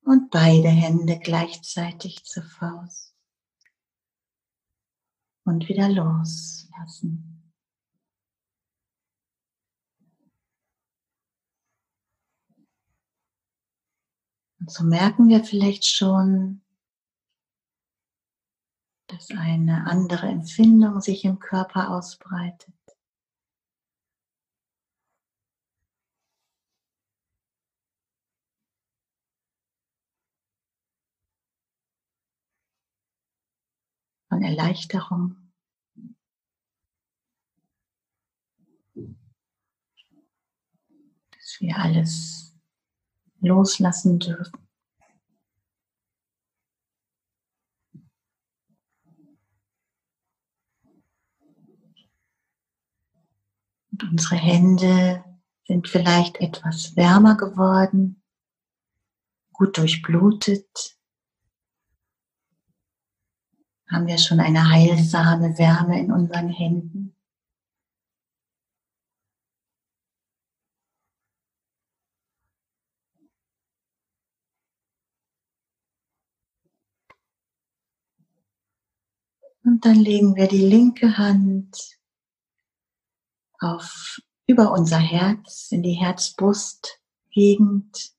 Und 0.00 0.30
beide 0.30 0.70
Hände 0.70 1.18
gleichzeitig 1.18 2.24
zur 2.24 2.44
Faust. 2.44 3.14
Und 5.44 5.68
wieder 5.68 5.90
loslassen. 5.90 7.41
Und 14.62 14.70
so 14.70 14.84
merken 14.84 15.28
wir 15.28 15.42
vielleicht 15.42 15.84
schon, 15.84 16.62
dass 19.08 19.32
eine 19.32 19.88
andere 19.88 20.28
Empfindung 20.28 21.00
sich 21.00 21.24
im 21.24 21.40
Körper 21.40 21.90
ausbreitet. 21.90 22.72
Von 34.28 34.44
Erleichterung. 34.44 35.52
Dass 41.32 41.56
wir 41.58 41.76
alles 41.78 42.51
loslassen 43.42 44.18
dürfen. 44.18 44.58
Unsere 54.10 54.36
Hände 54.36 55.24
sind 55.66 55.88
vielleicht 55.88 56.40
etwas 56.40 56.96
wärmer 56.96 57.36
geworden, 57.36 58.22
gut 59.52 59.78
durchblutet. 59.78 60.98
Haben 63.90 64.06
wir 64.06 64.18
schon 64.18 64.40
eine 64.40 64.70
heilsame 64.70 65.56
Wärme 65.58 66.00
in 66.00 66.10
unseren 66.10 66.48
Händen. 66.48 67.01
Und 79.64 79.84
dann 79.84 79.96
legen 79.96 80.34
wir 80.34 80.48
die 80.48 80.66
linke 80.66 81.18
Hand 81.18 81.98
auf 83.60 84.18
über 84.46 84.72
unser 84.72 84.98
Herz 84.98 85.70
in 85.70 85.82
die 85.82 85.92
Herzbrustgegend. 85.92 88.12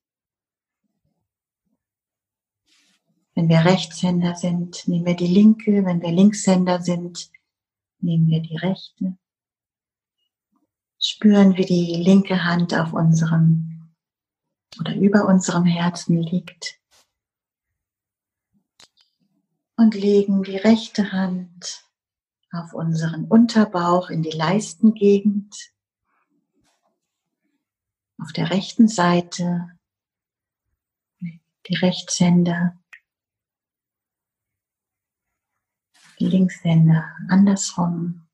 Wenn 3.36 3.50
wir 3.50 3.66
Rechtshänder 3.66 4.36
sind, 4.36 4.88
nehmen 4.88 5.06
wir 5.06 5.16
die 5.16 5.28
linke. 5.28 5.84
Wenn 5.86 6.02
wir 6.02 6.12
Linkshänder 6.12 6.82
sind, 6.82 7.30
nehmen 8.00 8.28
wir 8.28 8.42
die 8.42 8.56
rechte. 8.56 9.18
Spüren, 11.00 11.58
wie 11.58 11.66
die 11.66 11.96
linke 11.96 12.46
Hand 12.46 12.74
auf 12.74 12.94
unserem 12.94 13.92
oder 14.80 14.96
über 14.96 15.28
unserem 15.28 15.66
Herzen 15.66 16.18
liegt 16.18 16.80
und 19.84 19.96
legen 19.96 20.44
die 20.44 20.56
rechte 20.56 21.12
Hand 21.12 21.84
auf 22.54 22.74
unseren 22.74 23.26
Unterbauch 23.26 24.10
in 24.10 24.24
die 24.24 24.32
Leistengegend. 24.32 25.74
Auf 28.18 28.32
der 28.32 28.50
rechten 28.50 28.88
Seite 28.88 29.78
die 31.20 31.76
Rechtshänder, 31.76 32.80
die 36.18 36.28
Linkshänder 36.28 37.18
andersrum. 37.28 38.26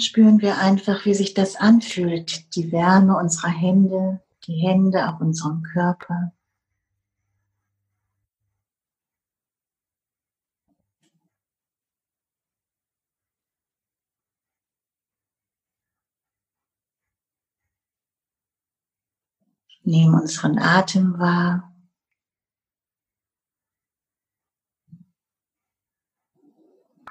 Spüren 0.00 0.40
wir 0.40 0.58
einfach, 0.58 1.04
wie 1.04 1.14
sich 1.14 1.34
das 1.34 1.56
anfühlt, 1.56 2.54
die 2.56 2.72
Wärme 2.72 3.16
unserer 3.16 3.50
Hände, 3.50 4.20
die 4.46 4.54
Hände 4.54 5.08
auf 5.08 5.20
unserem 5.20 5.62
Körper. 5.62 6.32
Nehmen 19.84 20.14
unseren 20.14 20.58
Atem 20.58 21.18
wahr. 21.18 21.72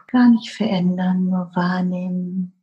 Gar 0.07 0.29
nicht 0.29 0.51
verändern, 0.51 1.25
nur 1.25 1.51
wahrnehmen. 1.55 2.60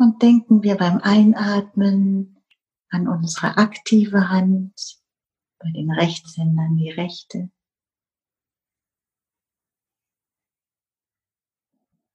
Und 0.00 0.22
denken 0.22 0.62
wir 0.62 0.78
beim 0.78 0.96
Einatmen 1.02 2.38
an 2.88 3.06
unsere 3.06 3.58
aktive 3.58 4.30
Hand, 4.30 4.72
bei 5.58 5.70
den 5.72 5.90
Rechtshändern 5.90 6.74
die 6.78 6.88
rechte. 6.88 7.50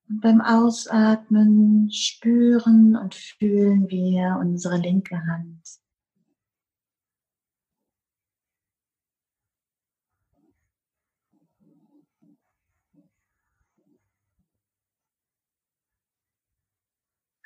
Und 0.09 0.19
beim 0.21 0.41
Ausatmen 0.41 1.91
spüren 1.91 2.95
und 2.95 3.13
fühlen 3.13 3.87
wir 3.87 4.39
unsere 4.41 4.77
linke 4.77 5.23
Hand. 5.27 5.61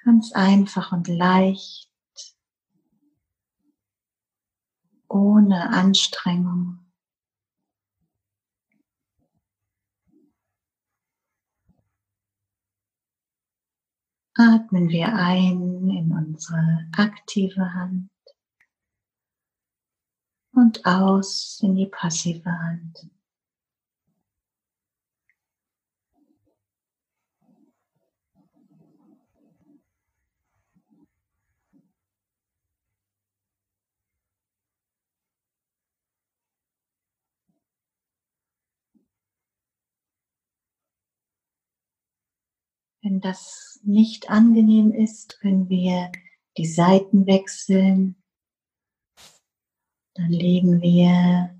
Ganz 0.09 0.31
einfach 0.31 0.91
und 0.91 1.07
leicht, 1.07 1.87
ohne 5.07 5.69
Anstrengung. 5.69 6.79
Atmen 14.33 14.89
wir 14.89 15.13
ein 15.13 15.87
in 15.91 16.11
unsere 16.11 16.89
aktive 16.97 17.71
Hand 17.71 18.09
und 20.53 20.83
aus 20.87 21.59
in 21.61 21.75
die 21.75 21.85
passive 21.85 22.49
Hand. 22.49 23.11
Wenn 43.01 43.21
das 43.21 43.79
nicht 43.83 44.29
angenehm 44.29 44.91
ist, 44.91 45.39
können 45.39 45.69
wir 45.69 46.11
die 46.57 46.65
Seiten 46.65 47.25
wechseln. 47.27 48.21
Dann 50.15 50.31
legen 50.31 50.81
wir 50.81 51.57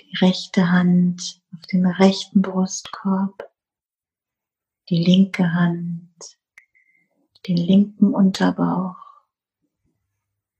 die 0.00 0.16
rechte 0.24 0.70
Hand 0.70 1.42
auf 1.54 1.60
den 1.66 1.84
rechten 1.84 2.40
Brustkorb, 2.40 3.50
die 4.88 5.04
linke 5.04 5.52
Hand, 5.52 6.38
den 7.46 7.58
linken 7.58 8.14
Unterbauch. 8.14 8.96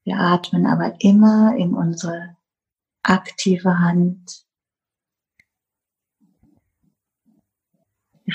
Wir 0.04 0.18
atmen 0.18 0.66
aber 0.66 1.00
immer 1.00 1.56
in 1.56 1.72
unsere 1.72 2.36
aktive 3.02 3.78
Hand, 3.78 4.46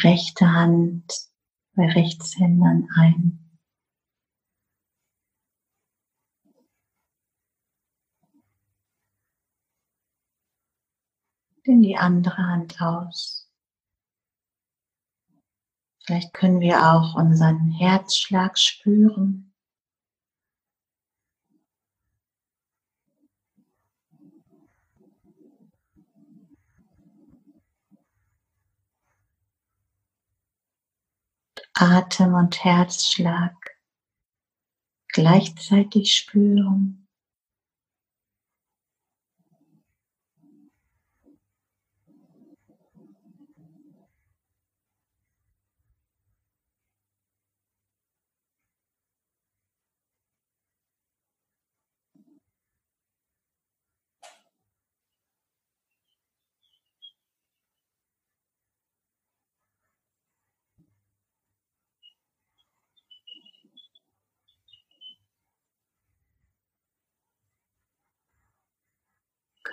rechte 0.01 0.51
Hand 0.51 1.05
bei 1.75 1.87
Rechtshändern 1.87 2.87
ein. 2.95 3.39
in 11.65 11.81
die 11.81 11.95
andere 11.95 12.37
Hand 12.37 12.81
aus. 12.81 13.49
Vielleicht 16.05 16.33
können 16.33 16.59
wir 16.59 16.93
auch 16.93 17.15
unseren 17.15 17.71
Herzschlag 17.71 18.59
spüren. 18.59 19.52
Atem 31.73 32.35
und 32.35 32.63
Herzschlag 32.63 33.55
gleichzeitig 35.07 36.15
spüren. 36.15 37.02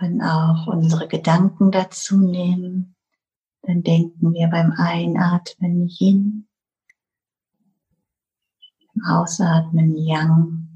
Können 0.00 0.22
auch 0.22 0.66
unsere 0.66 1.06
Gedanken 1.08 1.70
dazu 1.70 2.18
nehmen. 2.18 2.96
Dann 3.62 3.82
denken 3.82 4.32
wir 4.32 4.48
beim 4.48 4.72
Einatmen 4.72 5.88
Yin, 5.88 6.48
beim 8.94 9.04
Ausatmen 9.14 9.94
Yang. 9.94 10.69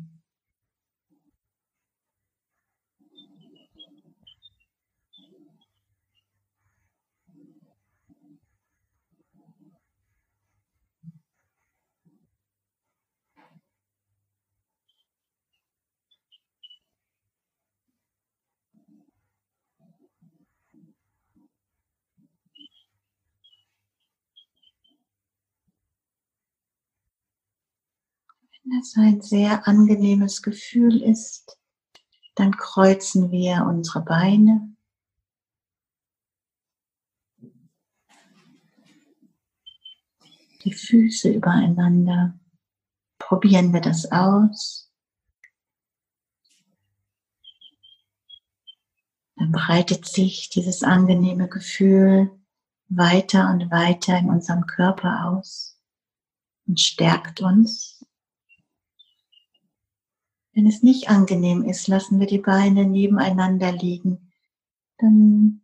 Wenn 28.66 28.80
es 28.80 28.96
ein 28.96 29.20
sehr 29.20 29.68
angenehmes 29.68 30.42
Gefühl 30.42 31.02
ist, 31.02 31.58
dann 32.34 32.56
kreuzen 32.56 33.30
wir 33.30 33.66
unsere 33.66 34.02
Beine. 34.02 34.74
Die 40.64 40.72
Füße 40.72 41.30
übereinander. 41.30 42.38
Probieren 43.18 43.74
wir 43.74 43.82
das 43.82 44.10
aus. 44.10 44.90
Dann 49.36 49.52
breitet 49.52 50.06
sich 50.06 50.48
dieses 50.48 50.82
angenehme 50.82 51.48
Gefühl 51.48 52.30
weiter 52.88 53.50
und 53.50 53.70
weiter 53.70 54.18
in 54.18 54.30
unserem 54.30 54.66
Körper 54.66 55.26
aus 55.26 55.78
und 56.66 56.80
stärkt 56.80 57.42
uns. 57.42 58.06
Wenn 60.54 60.66
es 60.68 60.82
nicht 60.84 61.08
angenehm 61.08 61.64
ist, 61.64 61.88
lassen 61.88 62.20
wir 62.20 62.28
die 62.28 62.38
Beine 62.38 62.86
nebeneinander 62.86 63.72
liegen. 63.72 64.32
Dann 64.98 65.62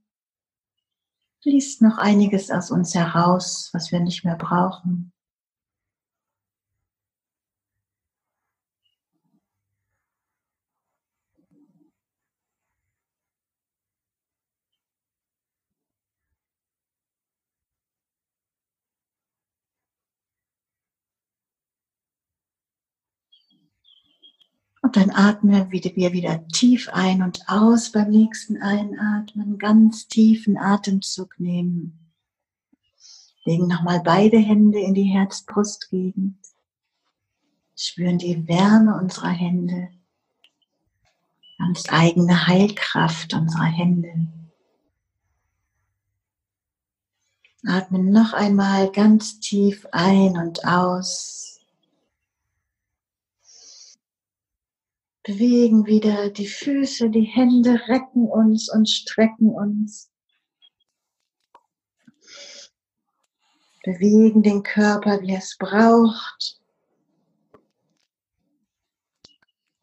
fließt 1.42 1.82
noch 1.82 1.98
einiges 1.98 2.50
aus 2.50 2.72
uns 2.72 2.94
heraus, 2.94 3.70
was 3.72 3.92
wir 3.92 4.00
nicht 4.00 4.24
mehr 4.24 4.34
brauchen. 4.34 5.12
Und 24.90 24.96
dann 24.96 25.10
atmen 25.12 25.70
wir 25.70 26.12
wieder 26.12 26.48
tief 26.48 26.88
ein 26.92 27.22
und 27.22 27.48
aus 27.48 27.92
beim 27.92 28.10
nächsten 28.10 28.60
Einatmen. 28.60 29.56
Ganz 29.56 30.08
tiefen 30.08 30.58
Atemzug 30.58 31.38
nehmen. 31.38 32.12
Legen 33.44 33.68
nochmal 33.68 34.00
beide 34.04 34.38
Hände 34.38 34.80
in 34.80 34.94
die 34.94 35.04
Herzbrustgegend. 35.04 36.38
Spüren 37.76 38.18
die 38.18 38.48
Wärme 38.48 38.98
unserer 39.00 39.28
Hände. 39.28 39.90
Ganz 41.58 41.84
eigene 41.88 42.48
Heilkraft 42.48 43.32
unserer 43.32 43.66
Hände. 43.66 44.26
Atmen 47.64 48.10
noch 48.10 48.32
einmal 48.32 48.90
ganz 48.90 49.38
tief 49.38 49.86
ein 49.92 50.36
und 50.36 50.64
aus. 50.64 51.49
Bewegen 55.22 55.86
wieder 55.86 56.30
die 56.30 56.46
Füße, 56.46 57.10
die 57.10 57.24
Hände 57.24 57.80
recken 57.88 58.26
uns 58.28 58.72
und 58.72 58.88
strecken 58.88 59.50
uns. 59.50 60.10
Bewegen 63.82 64.42
den 64.42 64.62
Körper, 64.62 65.20
wie 65.22 65.34
es 65.34 65.56
braucht. 65.58 66.60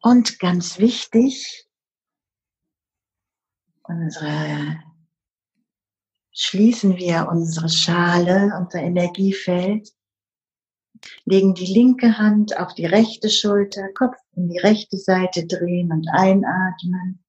Und 0.00 0.38
ganz 0.38 0.78
wichtig, 0.78 1.68
unsere, 3.82 4.80
schließen 6.32 6.96
wir 6.96 7.28
unsere 7.28 7.68
Schale, 7.68 8.52
unser 8.56 8.80
Energiefeld 8.80 9.92
legen 11.24 11.54
die 11.54 11.66
linke 11.66 12.18
Hand 12.18 12.58
auf 12.58 12.74
die 12.74 12.86
rechte 12.86 13.30
Schulter, 13.30 13.88
Kopf 13.94 14.16
in 14.34 14.48
die 14.48 14.58
rechte 14.58 14.96
Seite 14.96 15.46
drehen 15.46 15.92
und 15.92 16.08
einatmen. 16.10 17.24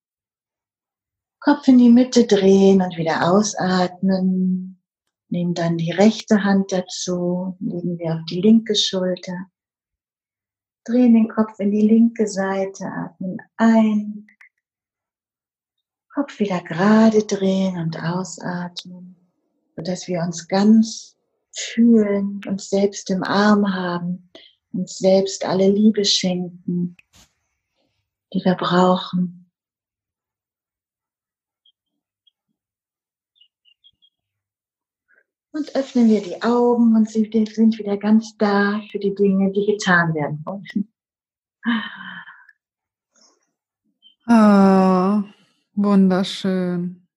Kopf 1.39 1.67
in 1.67 1.77
die 1.77 1.89
Mitte 1.89 2.25
drehen 2.25 2.81
und 2.81 2.97
wieder 2.97 3.31
ausatmen. 3.31 4.81
Nehmen 5.29 5.53
dann 5.53 5.77
die 5.77 5.91
rechte 5.91 6.43
Hand 6.43 6.71
dazu, 6.71 7.55
legen 7.59 7.97
wir 7.99 8.15
auf 8.15 8.25
die 8.29 8.41
linke 8.41 8.75
Schulter. 8.75 9.45
Drehen 10.83 11.13
den 11.13 11.29
Kopf 11.29 11.59
in 11.59 11.71
die 11.71 11.87
linke 11.87 12.27
Seite, 12.27 12.85
atmen 12.85 13.37
ein. 13.57 14.27
Kopf 16.11 16.39
wieder 16.39 16.61
gerade 16.61 17.23
drehen 17.23 17.77
und 17.77 18.01
ausatmen, 18.01 19.15
sodass 19.75 20.07
wir 20.07 20.21
uns 20.21 20.47
ganz 20.47 21.15
fühlen, 21.51 22.41
uns 22.47 22.69
selbst 22.69 23.09
im 23.09 23.23
Arm 23.23 23.73
haben, 23.73 24.29
uns 24.71 24.97
selbst 24.97 25.45
alle 25.45 25.69
Liebe 25.69 26.05
schenken, 26.05 26.95
die 28.33 28.43
wir 28.43 28.55
brauchen. 28.55 29.51
Und 35.51 35.75
öffnen 35.75 36.09
wir 36.09 36.21
die 36.21 36.41
Augen 36.43 36.95
und 36.95 37.09
sind 37.09 37.33
wieder 37.33 37.97
ganz 37.97 38.37
da 38.37 38.81
für 38.91 38.99
die 38.99 39.15
Dinge, 39.15 39.51
die 39.51 39.65
getan 39.65 40.13
werden 40.13 40.41
wollen. 40.45 40.93
Ah, 44.27 45.23
wunderschön. 45.73 47.07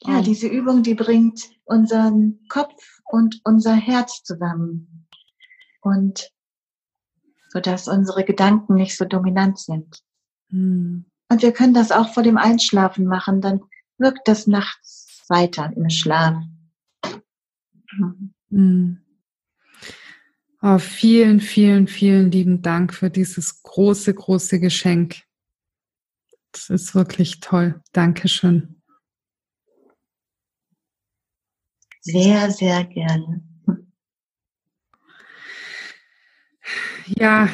Ja, 0.00 0.22
diese 0.22 0.46
Übung, 0.46 0.82
die 0.82 0.94
bringt 0.94 1.50
unseren 1.68 2.40
Kopf 2.48 3.00
und 3.04 3.40
unser 3.44 3.74
Herz 3.74 4.22
zusammen. 4.24 5.06
Und 5.80 6.30
so 7.50 7.60
dass 7.60 7.88
unsere 7.88 8.24
Gedanken 8.24 8.74
nicht 8.74 8.96
so 8.96 9.04
dominant 9.04 9.58
sind. 9.58 10.02
Hm. 10.50 11.04
Und 11.30 11.42
wir 11.42 11.52
können 11.52 11.74
das 11.74 11.92
auch 11.92 12.12
vor 12.12 12.22
dem 12.22 12.38
Einschlafen 12.38 13.06
machen, 13.06 13.40
dann 13.40 13.60
wirkt 13.98 14.26
das 14.28 14.46
nachts 14.46 15.24
weiter 15.28 15.72
im 15.76 15.90
Schlaf. 15.90 16.36
Hm. 18.50 19.00
Oh, 20.60 20.78
vielen, 20.78 21.40
vielen, 21.40 21.86
vielen 21.86 22.30
lieben 22.30 22.62
Dank 22.62 22.92
für 22.92 23.10
dieses 23.10 23.62
große, 23.62 24.12
große 24.12 24.58
Geschenk. 24.58 25.22
Das 26.52 26.70
ist 26.70 26.94
wirklich 26.94 27.40
toll. 27.40 27.80
Dankeschön. 27.92 28.77
Sehr, 32.00 32.50
sehr 32.50 32.84
gerne. 32.84 33.42
Ja, 37.06 37.48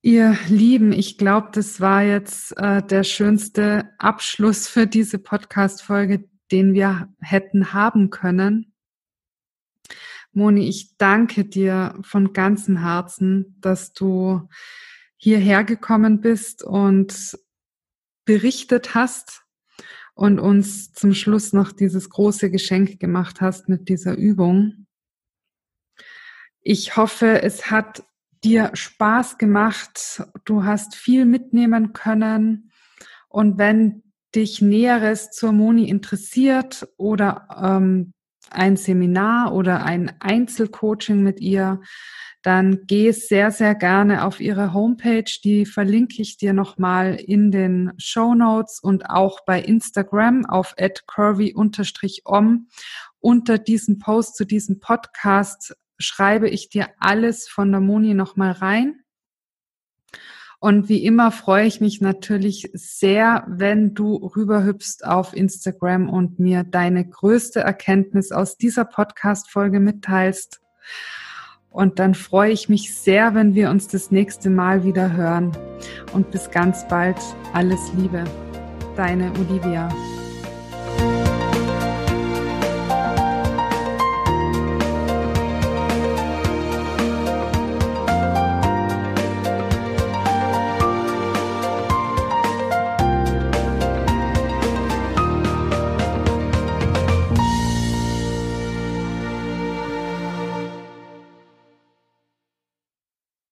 ihr 0.00 0.36
Lieben, 0.48 0.92
ich 0.92 1.18
glaube, 1.18 1.50
das 1.52 1.80
war 1.80 2.02
jetzt 2.02 2.56
äh, 2.56 2.82
der 2.82 3.04
schönste 3.04 3.90
Abschluss 3.98 4.68
für 4.68 4.86
diese 4.86 5.18
Podcast-Folge, 5.18 6.28
den 6.50 6.74
wir 6.74 7.12
hätten 7.20 7.72
haben 7.72 8.10
können. 8.10 8.74
Moni, 10.32 10.68
ich 10.68 10.96
danke 10.96 11.44
dir 11.44 11.98
von 12.02 12.32
ganzem 12.32 12.78
Herzen, 12.78 13.56
dass 13.60 13.92
du 13.92 14.48
hierher 15.16 15.62
gekommen 15.64 16.20
bist 16.20 16.62
und 16.62 17.38
berichtet 18.24 18.94
hast 18.94 19.41
und 20.14 20.38
uns 20.38 20.92
zum 20.92 21.14
Schluss 21.14 21.52
noch 21.52 21.72
dieses 21.72 22.10
große 22.10 22.50
Geschenk 22.50 23.00
gemacht 23.00 23.40
hast 23.40 23.68
mit 23.68 23.88
dieser 23.88 24.16
Übung. 24.16 24.86
Ich 26.60 26.96
hoffe, 26.96 27.42
es 27.42 27.70
hat 27.70 28.04
dir 28.44 28.70
Spaß 28.74 29.38
gemacht. 29.38 30.22
Du 30.44 30.64
hast 30.64 30.94
viel 30.94 31.24
mitnehmen 31.24 31.92
können. 31.92 32.70
Und 33.28 33.58
wenn 33.58 34.02
dich 34.34 34.62
Näheres 34.62 35.30
zur 35.30 35.52
Moni 35.52 35.88
interessiert 35.88 36.88
oder 36.96 37.48
ähm, 37.62 38.12
ein 38.50 38.76
Seminar 38.76 39.54
oder 39.54 39.84
ein 39.84 40.12
Einzelcoaching 40.20 41.22
mit 41.22 41.40
ihr, 41.40 41.80
dann 42.42 42.80
geh 42.86 43.12
sehr, 43.12 43.52
sehr 43.52 43.74
gerne 43.76 44.24
auf 44.24 44.40
ihre 44.40 44.72
Homepage. 44.74 45.30
Die 45.44 45.64
verlinke 45.64 46.20
ich 46.20 46.36
dir 46.36 46.52
nochmal 46.52 47.14
in 47.14 47.52
den 47.52 47.92
Show 47.98 48.34
Notes 48.34 48.80
und 48.82 49.08
auch 49.08 49.40
bei 49.46 49.60
Instagram 49.60 50.44
auf 50.46 50.74
curvy-om. 51.06 52.68
Unter 53.20 53.58
diesem 53.58 54.00
Post 54.00 54.36
zu 54.36 54.44
diesem 54.44 54.80
Podcast 54.80 55.76
schreibe 55.98 56.48
ich 56.48 56.68
dir 56.68 56.88
alles 56.98 57.48
von 57.48 57.70
der 57.70 57.80
Moni 57.80 58.14
nochmal 58.14 58.50
rein. 58.50 59.01
Und 60.62 60.88
wie 60.88 61.04
immer 61.04 61.32
freue 61.32 61.66
ich 61.66 61.80
mich 61.80 62.00
natürlich 62.00 62.70
sehr, 62.72 63.44
wenn 63.48 63.94
du 63.94 64.14
rüberhüpfst 64.14 65.04
auf 65.04 65.34
Instagram 65.34 66.08
und 66.08 66.38
mir 66.38 66.62
deine 66.62 67.04
größte 67.04 67.58
Erkenntnis 67.58 68.30
aus 68.30 68.58
dieser 68.58 68.84
Podcast-Folge 68.84 69.80
mitteilst. 69.80 70.60
Und 71.68 71.98
dann 71.98 72.14
freue 72.14 72.52
ich 72.52 72.68
mich 72.68 72.94
sehr, 72.94 73.34
wenn 73.34 73.56
wir 73.56 73.70
uns 73.70 73.88
das 73.88 74.12
nächste 74.12 74.50
Mal 74.50 74.84
wieder 74.84 75.12
hören. 75.12 75.50
Und 76.12 76.30
bis 76.30 76.48
ganz 76.52 76.86
bald. 76.86 77.18
Alles 77.52 77.80
Liebe. 77.96 78.22
Deine 78.94 79.32
Olivia. 79.32 79.88